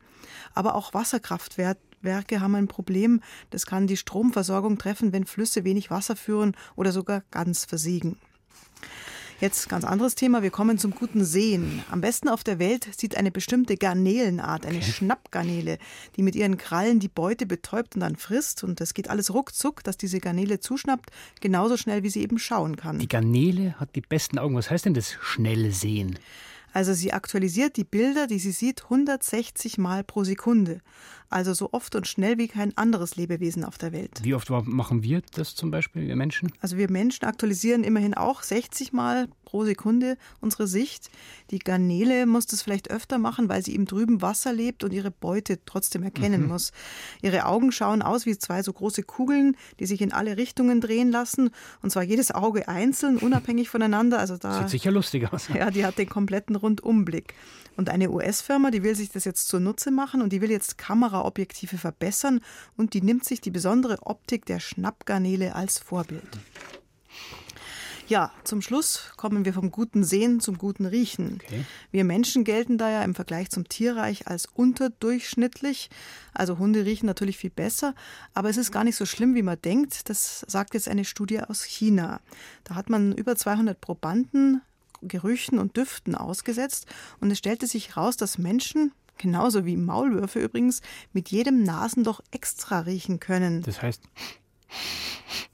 Aber 0.53 0.75
auch 0.75 0.93
Wasserkraftwerke 0.93 2.41
haben 2.41 2.55
ein 2.55 2.67
Problem. 2.67 3.21
Das 3.51 3.65
kann 3.65 3.87
die 3.87 3.97
Stromversorgung 3.97 4.77
treffen, 4.77 5.13
wenn 5.13 5.25
Flüsse 5.25 5.63
wenig 5.63 5.91
Wasser 5.91 6.15
führen 6.15 6.55
oder 6.75 6.91
sogar 6.91 7.23
ganz 7.31 7.65
versiegen. 7.65 8.17
Jetzt 9.41 9.67
ganz 9.67 9.83
anderes 9.83 10.15
Thema. 10.15 10.43
Wir 10.43 10.49
kommen 10.49 10.77
zum 10.77 10.91
guten 10.91 11.25
Sehen. 11.25 11.83
Am 11.91 11.99
besten 11.99 12.29
auf 12.29 12.43
der 12.43 12.57
Welt 12.57 12.87
sieht 12.97 13.17
eine 13.17 13.31
bestimmte 13.31 13.75
Garnelenart, 13.75 14.65
eine 14.65 14.81
Schnappgarnele, 14.81 15.77
die 16.15 16.23
mit 16.23 16.35
ihren 16.35 16.57
Krallen 16.57 16.99
die 16.99 17.09
Beute 17.09 17.45
betäubt 17.45 17.95
und 17.95 18.01
dann 18.01 18.15
frisst. 18.15 18.63
Und 18.63 18.79
das 18.79 18.93
geht 18.93 19.09
alles 19.09 19.33
ruckzuck, 19.33 19.83
dass 19.83 19.97
diese 19.97 20.19
Garnele 20.19 20.61
zuschnappt, 20.61 21.09
genauso 21.41 21.75
schnell 21.75 22.03
wie 22.03 22.09
sie 22.09 22.21
eben 22.21 22.39
schauen 22.39 22.77
kann. 22.77 22.99
Die 22.99 23.09
Garnele 23.09 23.77
hat 23.77 23.95
die 23.95 24.01
besten 24.01 24.39
Augen. 24.39 24.55
Was 24.55 24.69
heißt 24.69 24.85
denn 24.85 24.93
das 24.93 25.11
schnelle 25.21 25.71
Sehen? 25.71 26.17
Also 26.75 26.91
sie 26.91 27.13
aktualisiert 27.13 27.77
die 27.77 27.85
Bilder, 27.85 28.27
die 28.27 28.37
sie 28.37 28.51
sieht, 28.51 28.83
160 28.83 29.77
Mal 29.77 30.03
pro 30.03 30.25
Sekunde. 30.25 30.81
Also 31.29 31.53
so 31.53 31.69
oft 31.71 31.95
und 31.95 32.05
schnell 32.05 32.37
wie 32.37 32.47
kein 32.47 32.77
anderes 32.77 33.15
Lebewesen 33.15 33.63
auf 33.63 33.77
der 33.77 33.93
Welt. 33.93 34.19
Wie 34.23 34.33
oft 34.33 34.49
machen 34.49 35.01
wir 35.01 35.21
das 35.33 35.55
zum 35.55 35.71
Beispiel, 35.71 36.05
wir 36.05 36.15
Menschen? 36.15 36.51
Also 36.59 36.77
wir 36.77 36.91
Menschen 36.91 37.25
aktualisieren 37.25 37.83
immerhin 37.83 38.13
auch 38.13 38.43
60 38.43 38.93
Mal 38.93 39.27
pro 39.43 39.63
Sekunde 39.63 40.17
unsere 40.41 40.67
Sicht. 40.67 41.09
Die 41.49 41.59
Garnele 41.59 42.25
muss 42.25 42.45
das 42.45 42.61
vielleicht 42.61 42.91
öfter 42.91 43.17
machen, 43.17 43.49
weil 43.49 43.63
sie 43.63 43.73
im 43.73 43.85
trüben 43.85 44.21
Wasser 44.21 44.53
lebt 44.53 44.83
und 44.83 44.93
ihre 44.93 45.11
Beute 45.11 45.59
trotzdem 45.65 46.03
erkennen 46.03 46.43
mhm. 46.43 46.47
muss. 46.49 46.71
Ihre 47.21 47.45
Augen 47.45 47.71
schauen 47.71 48.01
aus 48.01 48.25
wie 48.25 48.37
zwei 48.37 48.61
so 48.63 48.73
große 48.73 49.03
Kugeln, 49.03 49.55
die 49.79 49.85
sich 49.85 50.01
in 50.01 50.11
alle 50.11 50.37
Richtungen 50.37 50.81
drehen 50.81 51.09
lassen. 51.09 51.49
Und 51.81 51.91
zwar 51.91 52.03
jedes 52.03 52.31
Auge 52.31 52.67
einzeln, 52.67 53.17
unabhängig 53.17 53.69
voneinander. 53.69 54.19
Also 54.19 54.37
da, 54.37 54.59
Sieht 54.59 54.69
sicher 54.69 54.91
lustig 54.91 55.31
aus. 55.31 55.47
Ja, 55.47 55.71
die 55.71 55.85
hat 55.85 55.97
den 55.97 56.09
kompletten 56.09 56.55
Rundumblick. 56.65 57.35
Und 57.77 57.89
eine 57.89 58.09
US-Firma, 58.09 58.71
die 58.71 58.83
will 58.83 58.95
sich 58.95 59.11
das 59.11 59.25
jetzt 59.25 59.47
zunutze 59.47 59.91
machen 59.91 60.21
und 60.21 60.31
die 60.31 60.41
will 60.41 60.49
jetzt 60.49 60.77
Kameraobjektive 60.77 61.77
verbessern 61.77 62.41
und 62.77 62.93
die 62.93 63.01
nimmt 63.01 63.25
sich 63.25 63.41
die 63.41 63.51
besondere 63.51 63.99
Optik 64.03 64.45
der 64.45 64.59
Schnappgarnele 64.59 65.55
als 65.55 65.77
Vorbild. 65.79 66.23
Ja, 68.07 68.31
zum 68.43 68.61
Schluss 68.61 69.11
kommen 69.17 69.45
wir 69.45 69.53
vom 69.53 69.71
guten 69.71 70.03
Sehen 70.03 70.39
zum 70.39 70.59
guten 70.59 70.85
Riechen. 70.85 71.39
Okay. 71.43 71.65
Wir 71.91 72.03
Menschen 72.03 72.43
gelten 72.43 72.77
da 72.77 72.89
ja 72.89 73.03
im 73.03 73.15
Vergleich 73.15 73.49
zum 73.49 73.67
Tierreich 73.67 74.27
als 74.27 74.45
unterdurchschnittlich. 74.45 75.89
Also 76.31 76.59
Hunde 76.59 76.85
riechen 76.85 77.07
natürlich 77.07 77.37
viel 77.37 77.49
besser, 77.49 77.95
aber 78.35 78.49
es 78.49 78.57
ist 78.57 78.71
gar 78.71 78.83
nicht 78.83 78.95
so 78.95 79.07
schlimm, 79.07 79.33
wie 79.33 79.41
man 79.41 79.59
denkt. 79.59 80.07
Das 80.07 80.45
sagt 80.47 80.75
jetzt 80.75 80.87
eine 80.87 81.03
Studie 81.03 81.41
aus 81.41 81.63
China. 81.63 82.21
Da 82.63 82.75
hat 82.75 82.91
man 82.91 83.11
über 83.11 83.35
200 83.35 83.81
Probanden 83.81 84.61
Gerüchen 85.07 85.59
und 85.59 85.77
Düften 85.77 86.15
ausgesetzt 86.15 86.87
und 87.19 87.31
es 87.31 87.37
stellte 87.37 87.67
sich 87.67 87.95
heraus, 87.95 88.17
dass 88.17 88.37
Menschen 88.37 88.91
genauso 89.17 89.65
wie 89.65 89.77
Maulwürfe 89.77 90.39
übrigens, 90.39 90.81
mit 91.13 91.29
jedem 91.29 91.63
Nasenloch 91.63 92.21
extra 92.31 92.81
riechen 92.81 93.19
können. 93.19 93.61
Das 93.61 93.81
heißt, 93.81 94.03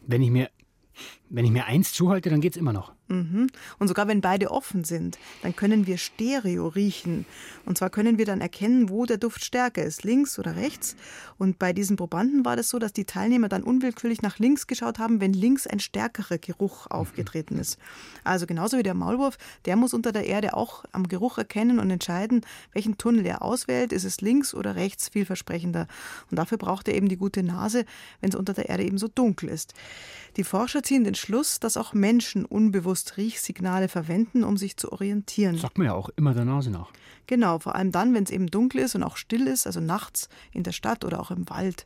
wenn 0.02 0.22
ich 0.22 0.32
mir 0.32 0.50
wenn 1.30 1.46
ich 1.46 1.52
mir 1.52 1.66
eins 1.66 1.94
zuhalte, 1.94 2.30
dann 2.30 2.42
geht 2.42 2.54
es 2.54 2.58
immer 2.58 2.74
noch. 2.74 2.94
Mhm. 3.12 3.48
Und 3.78 3.88
sogar 3.90 4.08
wenn 4.08 4.22
beide 4.22 4.52
offen 4.52 4.86
sind, 4.86 5.20
dann 5.42 5.56
können 5.56 5.86
wir 5.86 5.98
Stereo 5.98 6.68
riechen. 6.68 7.26
Und 7.66 7.78
zwar 7.78 7.90
können 7.90 8.18
wir 8.18 8.26
dann 8.26 8.40
erkennen, 8.40 8.90
wo 8.90 9.06
der 9.06 9.18
Duft 9.18 9.44
stärker 9.44 9.84
ist, 9.84 10.04
links 10.04 10.40
oder 10.40 10.56
rechts. 10.56 10.96
Und 11.38 11.60
bei 11.60 11.74
diesen 11.74 11.98
Probanden 11.98 12.46
war 12.46 12.56
das 12.56 12.70
so, 12.70 12.80
dass 12.80 12.94
die 12.94 13.06
Teilnehmer 13.06 13.50
dann 13.50 13.64
unwillkürlich 13.64 14.22
nach 14.22 14.40
links 14.40 14.66
geschaut 14.66 14.98
haben, 14.98 15.20
wenn 15.20 15.34
links 15.34 15.68
ein 15.68 15.80
stärkerer 15.80 16.38
Geruch 16.38 16.86
mhm. 16.86 16.92
aufgetreten 16.92 17.58
ist. 17.58 17.78
Also 18.24 18.46
genauso 18.46 18.78
wie 18.78 18.84
der 18.84 18.94
Maulwurf, 18.94 19.38
der 19.66 19.76
muss 19.76 19.94
unter 19.94 20.14
der 20.14 20.26
Erde 20.26 20.56
auch 20.56 20.86
am 20.94 21.08
Geruch 21.08 21.38
erkennen 21.38 21.80
und 21.80 21.92
entscheiden, 21.92 22.46
welchen 22.72 22.98
Tunnel 22.98 23.26
er 23.26 23.42
auswählt. 23.42 23.92
Ist 23.92 24.06
es 24.06 24.22
links 24.22 24.54
oder 24.54 24.76
rechts 24.76 25.10
vielversprechender? 25.10 25.88
Und 26.30 26.38
dafür 26.38 26.58
braucht 26.58 26.88
er 26.88 26.96
eben 26.96 27.10
die 27.10 27.18
gute 27.18 27.44
Nase, 27.44 27.84
wenn 28.22 28.30
es 28.30 28.36
unter 28.36 28.54
der 28.54 28.70
Erde 28.70 28.86
eben 28.86 28.98
so 28.98 29.10
dunkel 29.10 29.50
ist. 29.50 29.74
Die 30.38 30.46
Forscher 30.46 30.82
ziehen 30.82 31.04
den 31.04 31.16
Schluss, 31.16 31.60
dass 31.60 31.76
auch 31.76 31.94
Menschen 31.94 32.46
unbewusst 32.46 33.01
Riechsignale 33.18 33.88
verwenden, 33.88 34.44
um 34.44 34.58
sich 34.58 34.78
zu 34.78 34.92
orientieren. 34.92 35.58
Sagt 35.58 35.78
man 35.78 35.88
ja 35.88 35.94
auch 35.94 36.10
immer 36.16 36.34
der 36.34 36.46
Nase 36.46 36.72
nach. 36.72 36.92
Genau, 37.28 37.60
vor 37.60 37.76
allem 37.76 37.92
dann, 37.92 38.14
wenn 38.14 38.24
es 38.24 38.32
eben 38.32 38.48
dunkel 38.48 38.82
ist 38.82 38.96
und 38.96 39.04
auch 39.04 39.18
still 39.18 39.48
ist, 39.48 39.68
also 39.68 39.80
nachts 39.80 40.30
in 40.52 40.64
der 40.64 40.72
Stadt 40.72 41.06
oder 41.06 41.20
auch 41.20 41.32
im 41.32 41.50
Wald. 41.50 41.86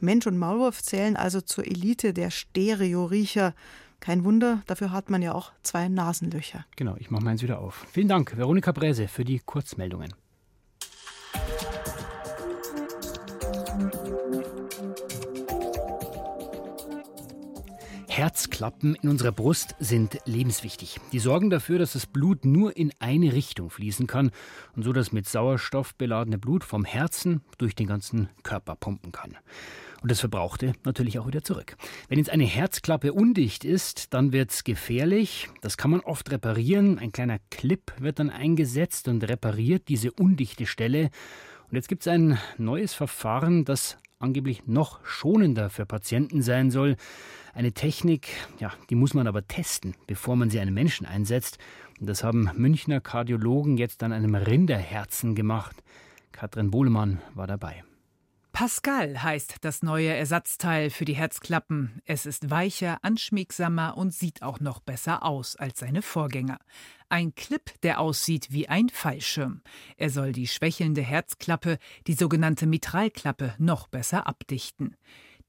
Mensch 0.00 0.26
und 0.26 0.38
Maulwurf 0.38 0.82
zählen 0.82 1.16
also 1.16 1.40
zur 1.40 1.66
Elite 1.66 2.12
der 2.12 2.30
Stereoriecher. 2.30 3.54
Kein 4.00 4.24
Wunder, 4.24 4.62
dafür 4.66 4.90
hat 4.90 5.10
man 5.10 5.22
ja 5.22 5.32
auch 5.32 5.52
zwei 5.62 5.88
Nasenlöcher. 5.88 6.66
Genau, 6.76 6.96
ich 6.98 7.10
mache 7.10 7.24
meins 7.24 7.42
wieder 7.42 7.60
auf. 7.60 7.86
Vielen 7.92 8.08
Dank, 8.08 8.36
Veronika 8.36 8.72
Bräse, 8.72 9.06
für 9.06 9.24
die 9.24 9.38
Kurzmeldungen. 9.38 10.12
Herzklappen 18.14 18.94
in 18.96 19.08
unserer 19.08 19.32
Brust 19.32 19.74
sind 19.78 20.18
lebenswichtig. 20.26 21.00
Die 21.12 21.18
sorgen 21.18 21.48
dafür, 21.48 21.78
dass 21.78 21.94
das 21.94 22.04
Blut 22.04 22.44
nur 22.44 22.76
in 22.76 22.92
eine 22.98 23.32
Richtung 23.32 23.70
fließen 23.70 24.06
kann 24.06 24.32
und 24.76 24.82
so 24.82 24.92
das 24.92 25.12
mit 25.12 25.26
Sauerstoff 25.26 25.94
beladene 25.94 26.36
Blut 26.36 26.62
vom 26.62 26.84
Herzen 26.84 27.40
durch 27.56 27.74
den 27.74 27.86
ganzen 27.86 28.28
Körper 28.42 28.76
pumpen 28.76 29.12
kann. 29.12 29.38
Und 30.02 30.10
das 30.10 30.20
Verbrauchte 30.20 30.74
natürlich 30.84 31.18
auch 31.18 31.26
wieder 31.26 31.42
zurück. 31.42 31.78
Wenn 32.08 32.18
jetzt 32.18 32.28
eine 32.28 32.44
Herzklappe 32.44 33.14
undicht 33.14 33.64
ist, 33.64 34.12
dann 34.12 34.30
wird 34.30 34.50
es 34.50 34.64
gefährlich. 34.64 35.48
Das 35.62 35.78
kann 35.78 35.90
man 35.90 36.00
oft 36.00 36.30
reparieren. 36.30 36.98
Ein 36.98 37.12
kleiner 37.12 37.38
Clip 37.50 37.94
wird 37.98 38.18
dann 38.18 38.28
eingesetzt 38.28 39.08
und 39.08 39.26
repariert 39.26 39.88
diese 39.88 40.12
undichte 40.12 40.66
Stelle. 40.66 41.08
Und 41.70 41.76
jetzt 41.76 41.88
gibt 41.88 42.02
es 42.02 42.08
ein 42.08 42.38
neues 42.58 42.92
Verfahren, 42.92 43.64
das 43.64 43.96
angeblich 44.22 44.66
noch 44.66 45.04
schonender 45.04 45.70
für 45.70 45.86
Patienten 45.86 46.42
sein 46.42 46.70
soll. 46.70 46.96
Eine 47.54 47.72
Technik, 47.72 48.28
ja, 48.58 48.72
die 48.88 48.94
muss 48.94 49.14
man 49.14 49.26
aber 49.26 49.46
testen, 49.46 49.94
bevor 50.06 50.36
man 50.36 50.50
sie 50.50 50.60
einem 50.60 50.74
Menschen 50.74 51.06
einsetzt. 51.06 51.58
Und 52.00 52.08
das 52.08 52.24
haben 52.24 52.50
Münchner 52.54 53.00
Kardiologen 53.00 53.76
jetzt 53.76 54.02
an 54.02 54.12
einem 54.12 54.34
Rinderherzen 54.34 55.34
gemacht. 55.34 55.82
Katrin 56.32 56.70
Bohlemann 56.70 57.20
war 57.34 57.46
dabei. 57.46 57.84
Pascal 58.52 59.22
heißt 59.22 59.56
das 59.62 59.82
neue 59.82 60.14
Ersatzteil 60.14 60.90
für 60.90 61.06
die 61.06 61.16
Herzklappen. 61.16 62.02
Es 62.04 62.26
ist 62.26 62.50
weicher, 62.50 62.98
anschmiegsamer 63.02 63.96
und 63.96 64.12
sieht 64.12 64.42
auch 64.42 64.60
noch 64.60 64.80
besser 64.80 65.22
aus 65.22 65.56
als 65.56 65.80
seine 65.80 66.02
Vorgänger. 66.02 66.58
Ein 67.08 67.34
Clip, 67.34 67.72
der 67.82 67.98
aussieht 67.98 68.52
wie 68.52 68.68
ein 68.68 68.90
Fallschirm. 68.90 69.62
Er 69.96 70.10
soll 70.10 70.32
die 70.32 70.46
schwächelnde 70.46 71.00
Herzklappe, 71.00 71.78
die 72.06 72.12
sogenannte 72.12 72.66
Mitralklappe, 72.66 73.54
noch 73.58 73.88
besser 73.88 74.26
abdichten. 74.26 74.96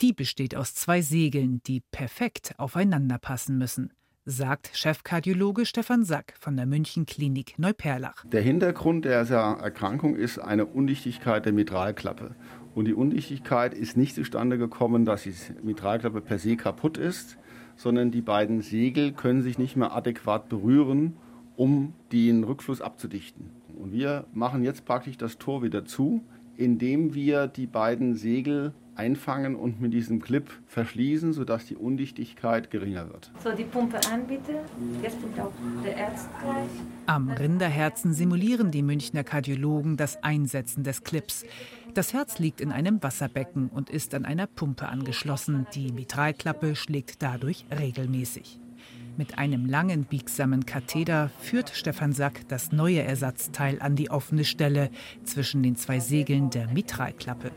Die 0.01 0.13
besteht 0.13 0.55
aus 0.55 0.73
zwei 0.73 1.01
Segeln, 1.01 1.61
die 1.63 1.81
perfekt 1.81 2.55
aufeinander 2.57 3.17
passen 3.17 3.57
müssen 3.57 3.93
sagt 4.25 4.69
Chefkardiologe 4.73 5.65
Stefan 5.65 6.05
Sack 6.05 6.36
von 6.39 6.55
der 6.55 6.65
München 6.65 7.05
Klinik 7.05 7.59
Neuperlach. 7.59 8.23
Der 8.25 8.41
Hintergrund 8.41 9.03
dieser 9.03 9.57
Erkrankung 9.62 10.15
ist 10.15 10.39
eine 10.39 10.65
Undichtigkeit 10.65 11.45
der 11.45 11.51
Mitralklappe. 11.51 12.36
Und 12.73 12.86
die 12.86 12.93
Undichtigkeit 12.93 13.73
ist 13.73 13.97
nicht 13.97 14.15
zustande 14.15 14.57
gekommen, 14.57 15.03
dass 15.03 15.23
die 15.23 15.33
Mitralklappe 15.62 16.21
per 16.21 16.39
se 16.39 16.55
kaputt 16.55 16.97
ist, 16.97 17.38
sondern 17.75 18.12
die 18.12 18.21
beiden 18.21 18.62
Segel 18.62 19.12
können 19.12 19.41
sich 19.41 19.57
nicht 19.57 19.75
mehr 19.75 19.93
adäquat 19.93 20.47
berühren, 20.47 21.17
um 21.57 21.93
den 22.13 22.45
Rückfluss 22.45 22.81
abzudichten. 22.81 23.49
Und 23.75 23.91
wir 23.91 24.25
machen 24.33 24.63
jetzt 24.63 24.86
praktisch 24.86 25.17
das 25.17 25.38
Tor 25.38 25.63
wieder 25.63 25.83
zu, 25.83 26.23
indem 26.55 27.13
wir 27.13 27.47
die 27.47 27.67
beiden 27.67 28.15
Segel 28.15 28.73
einfangen 28.95 29.56
und 29.56 29.82
mit 29.82 29.93
diesem 29.93 30.21
Clip 30.21 30.49
verschließen, 30.67 31.34
sodass 31.34 31.65
die 31.65 31.75
Undichtigkeit 31.75 32.71
geringer 32.71 33.10
wird. 33.10 33.32
So, 33.43 33.51
die 33.51 33.63
Pumpe 33.63 33.97
an 34.12 34.27
bitte. 34.27 34.60
Jetzt 35.01 35.21
kommt 35.21 35.39
auch 35.39 35.51
der 35.84 36.08
Arzt 36.08 36.29
gleich. 36.41 36.69
Am 37.06 37.29
Rinderherzen 37.29 38.13
simulieren 38.13 38.71
die 38.71 38.84
Münchner 38.84 39.23
Kardiologen 39.23 39.97
das 39.97 40.23
Einsetzen 40.23 40.84
des 40.84 41.03
Clips. 41.03 41.45
Das 41.93 42.13
Herz 42.13 42.39
liegt 42.39 42.62
in 42.62 42.71
einem 42.71 43.01
Wasserbecken 43.03 43.69
und 43.69 43.89
ist 43.89 44.15
an 44.15 44.25
einer 44.25 44.47
Pumpe 44.47 44.88
angeschlossen. 44.88 45.67
Die 45.75 45.91
Mitralklappe 45.91 46.75
schlägt 46.75 47.21
dadurch 47.21 47.65
regelmäßig. 47.77 48.60
Mit 49.15 49.38
einem 49.38 49.67
langen, 49.67 50.06
biegsamen 50.06 50.65
Katheter 50.65 51.29
führt 51.39 51.69
Stefan 51.69 52.13
Sack 52.13 52.47
das 52.47 52.71
neue 52.71 53.03
Ersatzteil 53.03 53.79
an 53.79 53.95
die 53.95 54.10
offene 54.10 54.43
Stelle 54.43 54.89
zwischen 55.23 55.62
den 55.62 55.75
zwei 55.75 55.99
Segeln 55.99 56.49
der 56.49 56.67
Mitralklappe. 56.69 57.51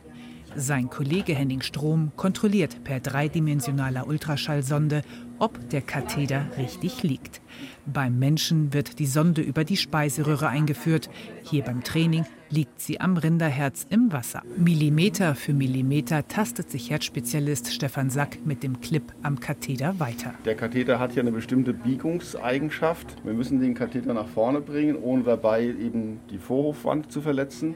Sein 0.59 0.89
Kollege 0.89 1.35
Henning 1.35 1.61
Strom 1.61 2.13
kontrolliert 2.17 2.83
per 2.83 2.99
dreidimensionaler 2.99 4.07
Ultraschallsonde, 4.07 5.03
ob 5.39 5.69
der 5.69 5.83
Katheter 5.83 6.47
richtig 6.57 7.03
liegt. 7.03 7.43
Beim 7.85 8.19
Menschen 8.19 8.73
wird 8.73 8.99
die 8.99 9.07
Sonde 9.07 9.43
über 9.43 9.65
die 9.65 9.77
Speiseröhre 9.77 10.49
eingeführt. 10.49 11.11
Hier 11.43 11.63
beim 11.63 11.85
Training 11.85 12.25
liegt 12.49 12.81
sie 12.81 12.99
am 13.01 13.19
Rinderherz 13.19 13.87
im 13.91 14.13
Wasser. 14.13 14.43
Millimeter 14.57 15.35
für 15.35 15.53
Millimeter 15.53 16.27
tastet 16.27 16.71
sich 16.71 16.89
Herzspezialist 16.89 17.75
Stefan 17.75 18.09
Sack 18.09 18.39
mit 18.47 18.63
dem 18.63 18.81
Clip 18.81 19.05
am 19.23 19.39
Katheter 19.39 20.01
weiter. 20.01 20.33
Der 20.47 20.55
Katheter 20.55 20.99
hat 20.99 21.15
ja 21.15 21.21
eine 21.21 21.33
bestimmte 21.33 21.75
Biegungseigenschaft. 21.75 23.17
Wir 23.25 23.35
müssen 23.35 23.61
den 23.61 23.75
Katheter 23.75 24.15
nach 24.15 24.29
vorne 24.29 24.63
bringen, 24.63 24.97
ohne 24.97 25.23
dabei 25.23 25.65
eben 25.65 26.21
die 26.31 26.39
Vorhofwand 26.39 27.13
zu 27.13 27.21
verletzen 27.21 27.75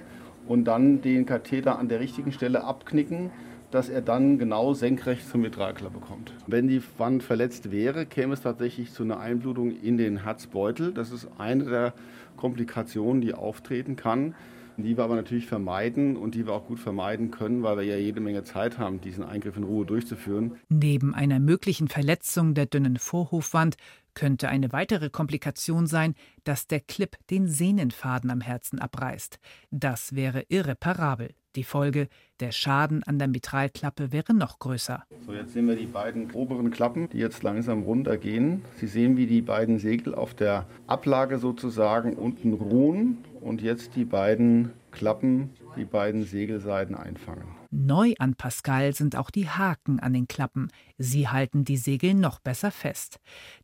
und 0.51 0.65
dann 0.65 1.01
den 1.01 1.27
Katheter 1.27 1.79
an 1.79 1.89
der 1.89 2.01
richtigen 2.01 2.33
Stelle 2.33 2.65
abknicken, 2.65 3.31
dass 3.71 3.89
er 3.89 4.03
dann 4.03 4.37
genau 4.37 4.75
senkrecht 4.75 5.29
zur 5.29 5.39
Mitralklappe 5.39 6.01
kommt. 6.01 6.35
Wenn 6.49 6.67
die 6.67 6.83
Wand 6.99 7.23
verletzt 7.23 7.71
wäre, 7.71 8.05
käme 8.05 8.35
es 8.35 8.41
tatsächlich 8.41 8.93
zu 8.93 9.05
einer 9.05 9.21
Einblutung 9.21 9.71
in 9.71 9.97
den 9.97 10.25
Herzbeutel. 10.25 10.93
Das 10.93 11.13
ist 11.13 11.29
eine 11.39 11.67
der 11.67 11.95
Komplikationen, 12.37 13.23
die 13.23 13.33
auftreten 13.33 13.95
kann, 13.95 14.35
die 14.77 14.97
wir 14.97 15.05
aber 15.05 15.15
natürlich 15.15 15.47
vermeiden 15.47 16.17
und 16.17 16.35
die 16.35 16.49
wir 16.49 16.53
auch 16.53 16.67
gut 16.67 16.81
vermeiden 16.81 17.31
können, 17.31 17.63
weil 17.63 17.77
wir 17.77 17.85
ja 17.85 17.97
jede 17.97 18.21
Menge 18.21 18.43
Zeit 18.43 18.77
haben, 18.77 19.01
diesen 19.01 19.23
Eingriff 19.23 19.57
in 19.57 19.63
Ruhe 19.63 19.87
durchzuführen. 19.87 20.57
Neben 20.69 21.15
einer 21.15 21.39
möglichen 21.39 21.87
Verletzung 21.87 22.55
der 22.55 22.67
dünnen 22.67 22.97
Vorhofwand 22.97 23.77
könnte 24.15 24.49
eine 24.49 24.73
weitere 24.73 25.11
Komplikation 25.11 25.87
sein, 25.87 26.15
dass 26.45 26.67
der 26.67 26.81
Clip 26.81 27.17
den 27.31 27.47
Sehnenfaden 27.47 28.31
am 28.31 28.41
Herzen 28.41 28.79
abreißt. 28.79 29.39
Das 29.71 30.15
wäre 30.15 30.45
irreparabel. 30.49 31.35
Die 31.57 31.65
Folge, 31.65 32.09
der 32.39 32.53
Schaden 32.53 33.03
an 33.03 33.19
der 33.19 33.27
Mitralklappe 33.27 34.13
wäre 34.13 34.35
noch 34.35 34.61
größer. 34.61 35.05
So, 35.27 35.33
jetzt 35.33 35.53
sehen 35.53 35.67
wir 35.67 35.75
die 35.75 35.87
beiden 35.87 36.31
oberen 36.31 36.71
Klappen, 36.71 37.09
die 37.09 37.19
jetzt 37.19 37.43
langsam 37.43 37.83
runtergehen. 37.83 38.63
Sie 38.77 38.87
sehen, 38.87 39.17
wie 39.17 39.27
die 39.27 39.43
beiden 39.43 39.81
Segel 39.81 40.15
auf 40.15 40.33
der 40.33 40.67
Ablage 40.87 41.39
sozusagen 41.39 42.15
unten 42.15 42.53
ruhen 42.53 43.19
und 43.41 43.63
jetzt 43.63 43.97
die 43.97 44.05
beiden 44.05 44.71
Klappen, 44.93 45.51
die 45.77 45.85
beiden 45.85 46.23
Segelseiten 46.25 46.95
einfangen. 46.95 47.60
Neu 47.71 48.15
an 48.19 48.35
Pascal 48.35 48.93
sind 48.95 49.15
auch 49.15 49.31
die 49.31 49.49
Haken 49.49 50.01
an 50.01 50.13
den 50.13 50.27
Klappen. 50.27 50.73
Sie 50.99 51.29
halten 51.29 51.65
die 51.65 51.77
Segel 51.77 52.15
noch 52.15 52.41
besser 52.41 52.73
fest. 52.73 53.21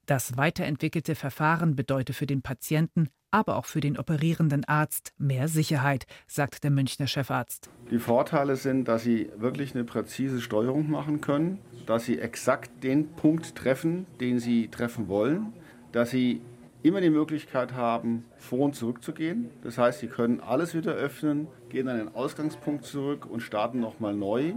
Das 0.07 0.37
weiterentwickelte 0.37 1.16
Verfahren 1.16 1.75
bedeutet 1.75 2.14
für 2.14 2.27
den 2.27 2.40
Patienten, 2.40 3.09
aber 3.33 3.57
auch 3.57 3.64
für 3.64 3.81
den 3.81 3.99
operierenden 3.99 4.64
Arzt 4.64 5.12
mehr 5.19 5.49
Sicherheit, 5.49 6.07
sagt 6.29 6.62
der 6.62 6.71
Münchner 6.71 7.09
Chefarzt. 7.09 7.69
Die 7.90 7.99
Vorteile 7.99 8.55
sind, 8.55 8.87
dass 8.87 9.03
Sie 9.03 9.29
wirklich 9.37 9.75
eine 9.75 9.83
präzise 9.83 10.40
Steuerung 10.40 10.88
machen 10.88 11.21
können, 11.21 11.59
dass 11.87 12.05
Sie 12.05 12.21
exakt 12.21 12.85
den 12.85 13.09
Punkt 13.09 13.57
treffen, 13.57 14.07
den 14.21 14.38
Sie 14.38 14.69
treffen 14.69 15.09
wollen, 15.09 15.53
dass 15.90 16.11
Sie 16.11 16.40
immer 16.83 17.01
die 17.01 17.11
Möglichkeit 17.11 17.73
haben, 17.73 18.25
vor 18.37 18.61
und 18.61 18.75
zurück 18.75 19.03
zu 19.03 19.12
gehen. 19.12 19.51
Das 19.62 19.79
heißt, 19.79 20.01
Sie 20.01 20.09
können 20.09 20.41
alles 20.41 20.75
wieder 20.75 20.93
öffnen, 20.93 21.49
gehen 21.69 21.89
an 21.89 21.99
den 21.99 22.15
Ausgangspunkt 22.15 22.85
zurück 22.85 23.27
und 23.27 23.41
starten 23.41 23.81
nochmal 23.81 24.15
neu. 24.15 24.55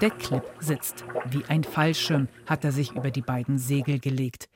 Der 0.00 0.10
Clip 0.10 0.44
sitzt. 0.60 1.04
Wie 1.30 1.44
ein 1.46 1.64
Fallschirm 1.64 2.28
hat 2.46 2.64
er 2.64 2.72
sich 2.72 2.92
über 2.92 3.10
die 3.10 3.22
beiden 3.22 3.58
Segel 3.58 3.98
gelegt. 3.98 4.48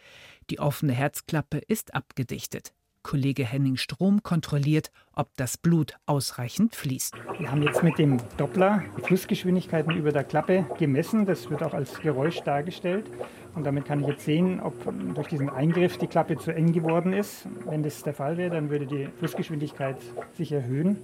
Die 0.50 0.60
offene 0.60 0.92
Herzklappe 0.92 1.58
ist 1.58 1.94
abgedichtet. 1.94 2.72
Kollege 3.08 3.46
Henning 3.46 3.78
Strom 3.78 4.22
kontrolliert, 4.22 4.90
ob 5.14 5.34
das 5.38 5.56
Blut 5.56 5.94
ausreichend 6.04 6.76
fließt. 6.76 7.14
Wir 7.38 7.50
haben 7.50 7.62
jetzt 7.62 7.82
mit 7.82 7.96
dem 7.96 8.18
Doppler 8.36 8.82
Flussgeschwindigkeiten 9.02 9.96
über 9.96 10.12
der 10.12 10.24
Klappe 10.24 10.66
gemessen. 10.78 11.24
Das 11.24 11.48
wird 11.48 11.62
auch 11.62 11.72
als 11.72 12.00
Geräusch 12.00 12.40
dargestellt. 12.40 13.06
Und 13.54 13.64
damit 13.64 13.86
kann 13.86 14.02
ich 14.02 14.08
jetzt 14.08 14.26
sehen, 14.26 14.60
ob 14.60 14.74
durch 15.14 15.28
diesen 15.28 15.48
Eingriff 15.48 15.96
die 15.96 16.06
Klappe 16.06 16.36
zu 16.36 16.54
eng 16.54 16.74
geworden 16.74 17.14
ist. 17.14 17.48
Wenn 17.64 17.82
das 17.82 18.02
der 18.02 18.12
Fall 18.12 18.36
wäre, 18.36 18.50
dann 18.50 18.68
würde 18.68 18.84
die 18.84 19.08
Flussgeschwindigkeit 19.18 19.96
sich 20.36 20.52
erhöhen. 20.52 20.98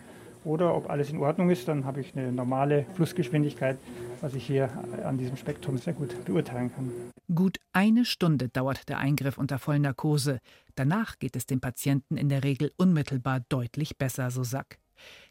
Oder 0.45 0.75
ob 0.75 0.91
alles 0.91 1.11
in 1.11 1.19
Ordnung 1.19 1.51
ist, 1.51 1.67
dann 1.69 1.85
habe 1.85 2.01
ich 2.01 2.15
eine 2.15 2.31
normale 2.31 2.87
Flussgeschwindigkeit, 2.95 3.79
was 4.21 4.35
ich 4.35 4.47
hier 4.47 4.71
an 5.05 5.17
diesem 5.17 5.37
Spektrum 5.37 5.79
sehr 5.79 5.95
gut 5.95 6.25
beurteilen 6.25 6.73
kann. 6.75 6.91
Gut 7.35 7.59
eine 7.73 8.05
Stunde 8.05 8.49
dauert 8.49 8.89
der 8.89 8.99
Eingriff 8.99 9.39
unter 9.39 9.59
Vollnarkose. 9.59 10.41
Danach 10.75 11.19
geht 11.19 11.37
es 11.37 11.47
dem 11.47 11.61
Patienten 11.61 12.17
in 12.17 12.29
der 12.29 12.45
Regel 12.45 12.73
unmittelbar 12.77 13.41
deutlich 13.49 13.97
besser, 13.97 14.31
so 14.31 14.45
Sack. 14.45 14.79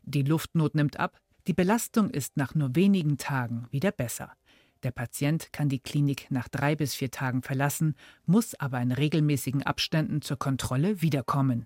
Die 0.04 0.24
Luftnot 0.24 0.76
nimmt 0.76 1.00
ab, 1.00 1.20
die 1.48 1.54
Belastung 1.54 2.10
ist 2.10 2.38
nach 2.38 2.56
nur 2.56 2.76
wenigen 2.76 3.18
Tagen 3.18 3.68
wieder 3.70 3.92
besser. 3.92 4.32
Der 4.84 4.92
Patient 4.92 5.54
kann 5.54 5.70
die 5.70 5.80
Klinik 5.80 6.28
nach 6.30 6.50
drei 6.50 6.76
bis 6.76 6.94
vier 6.96 7.12
Tagen 7.12 7.42
verlassen, 7.42 7.96
muss 8.26 8.54
aber 8.56 8.82
in 8.82 8.92
regelmäßigen 8.92 9.64
Abständen 9.64 10.22
zur 10.22 10.38
Kontrolle 10.38 11.02
wiederkommen. 11.02 11.66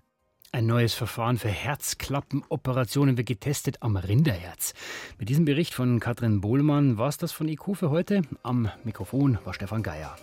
Ein 0.50 0.64
neues 0.64 0.94
Verfahren 0.94 1.36
für 1.36 1.50
Herzklappenoperationen 1.50 3.18
wird 3.18 3.26
getestet 3.26 3.82
am 3.82 3.96
Rinderherz. 3.98 4.72
Mit 5.18 5.28
diesem 5.28 5.44
Bericht 5.44 5.74
von 5.74 6.00
Katrin 6.00 6.40
Bohlmann 6.40 6.96
war 6.96 7.08
es 7.08 7.18
das 7.18 7.32
von 7.32 7.48
IQ 7.48 7.76
für 7.76 7.90
heute. 7.90 8.22
Am 8.42 8.70
Mikrofon 8.82 9.38
war 9.44 9.52
Stefan 9.52 9.82
Geier. 9.82 10.16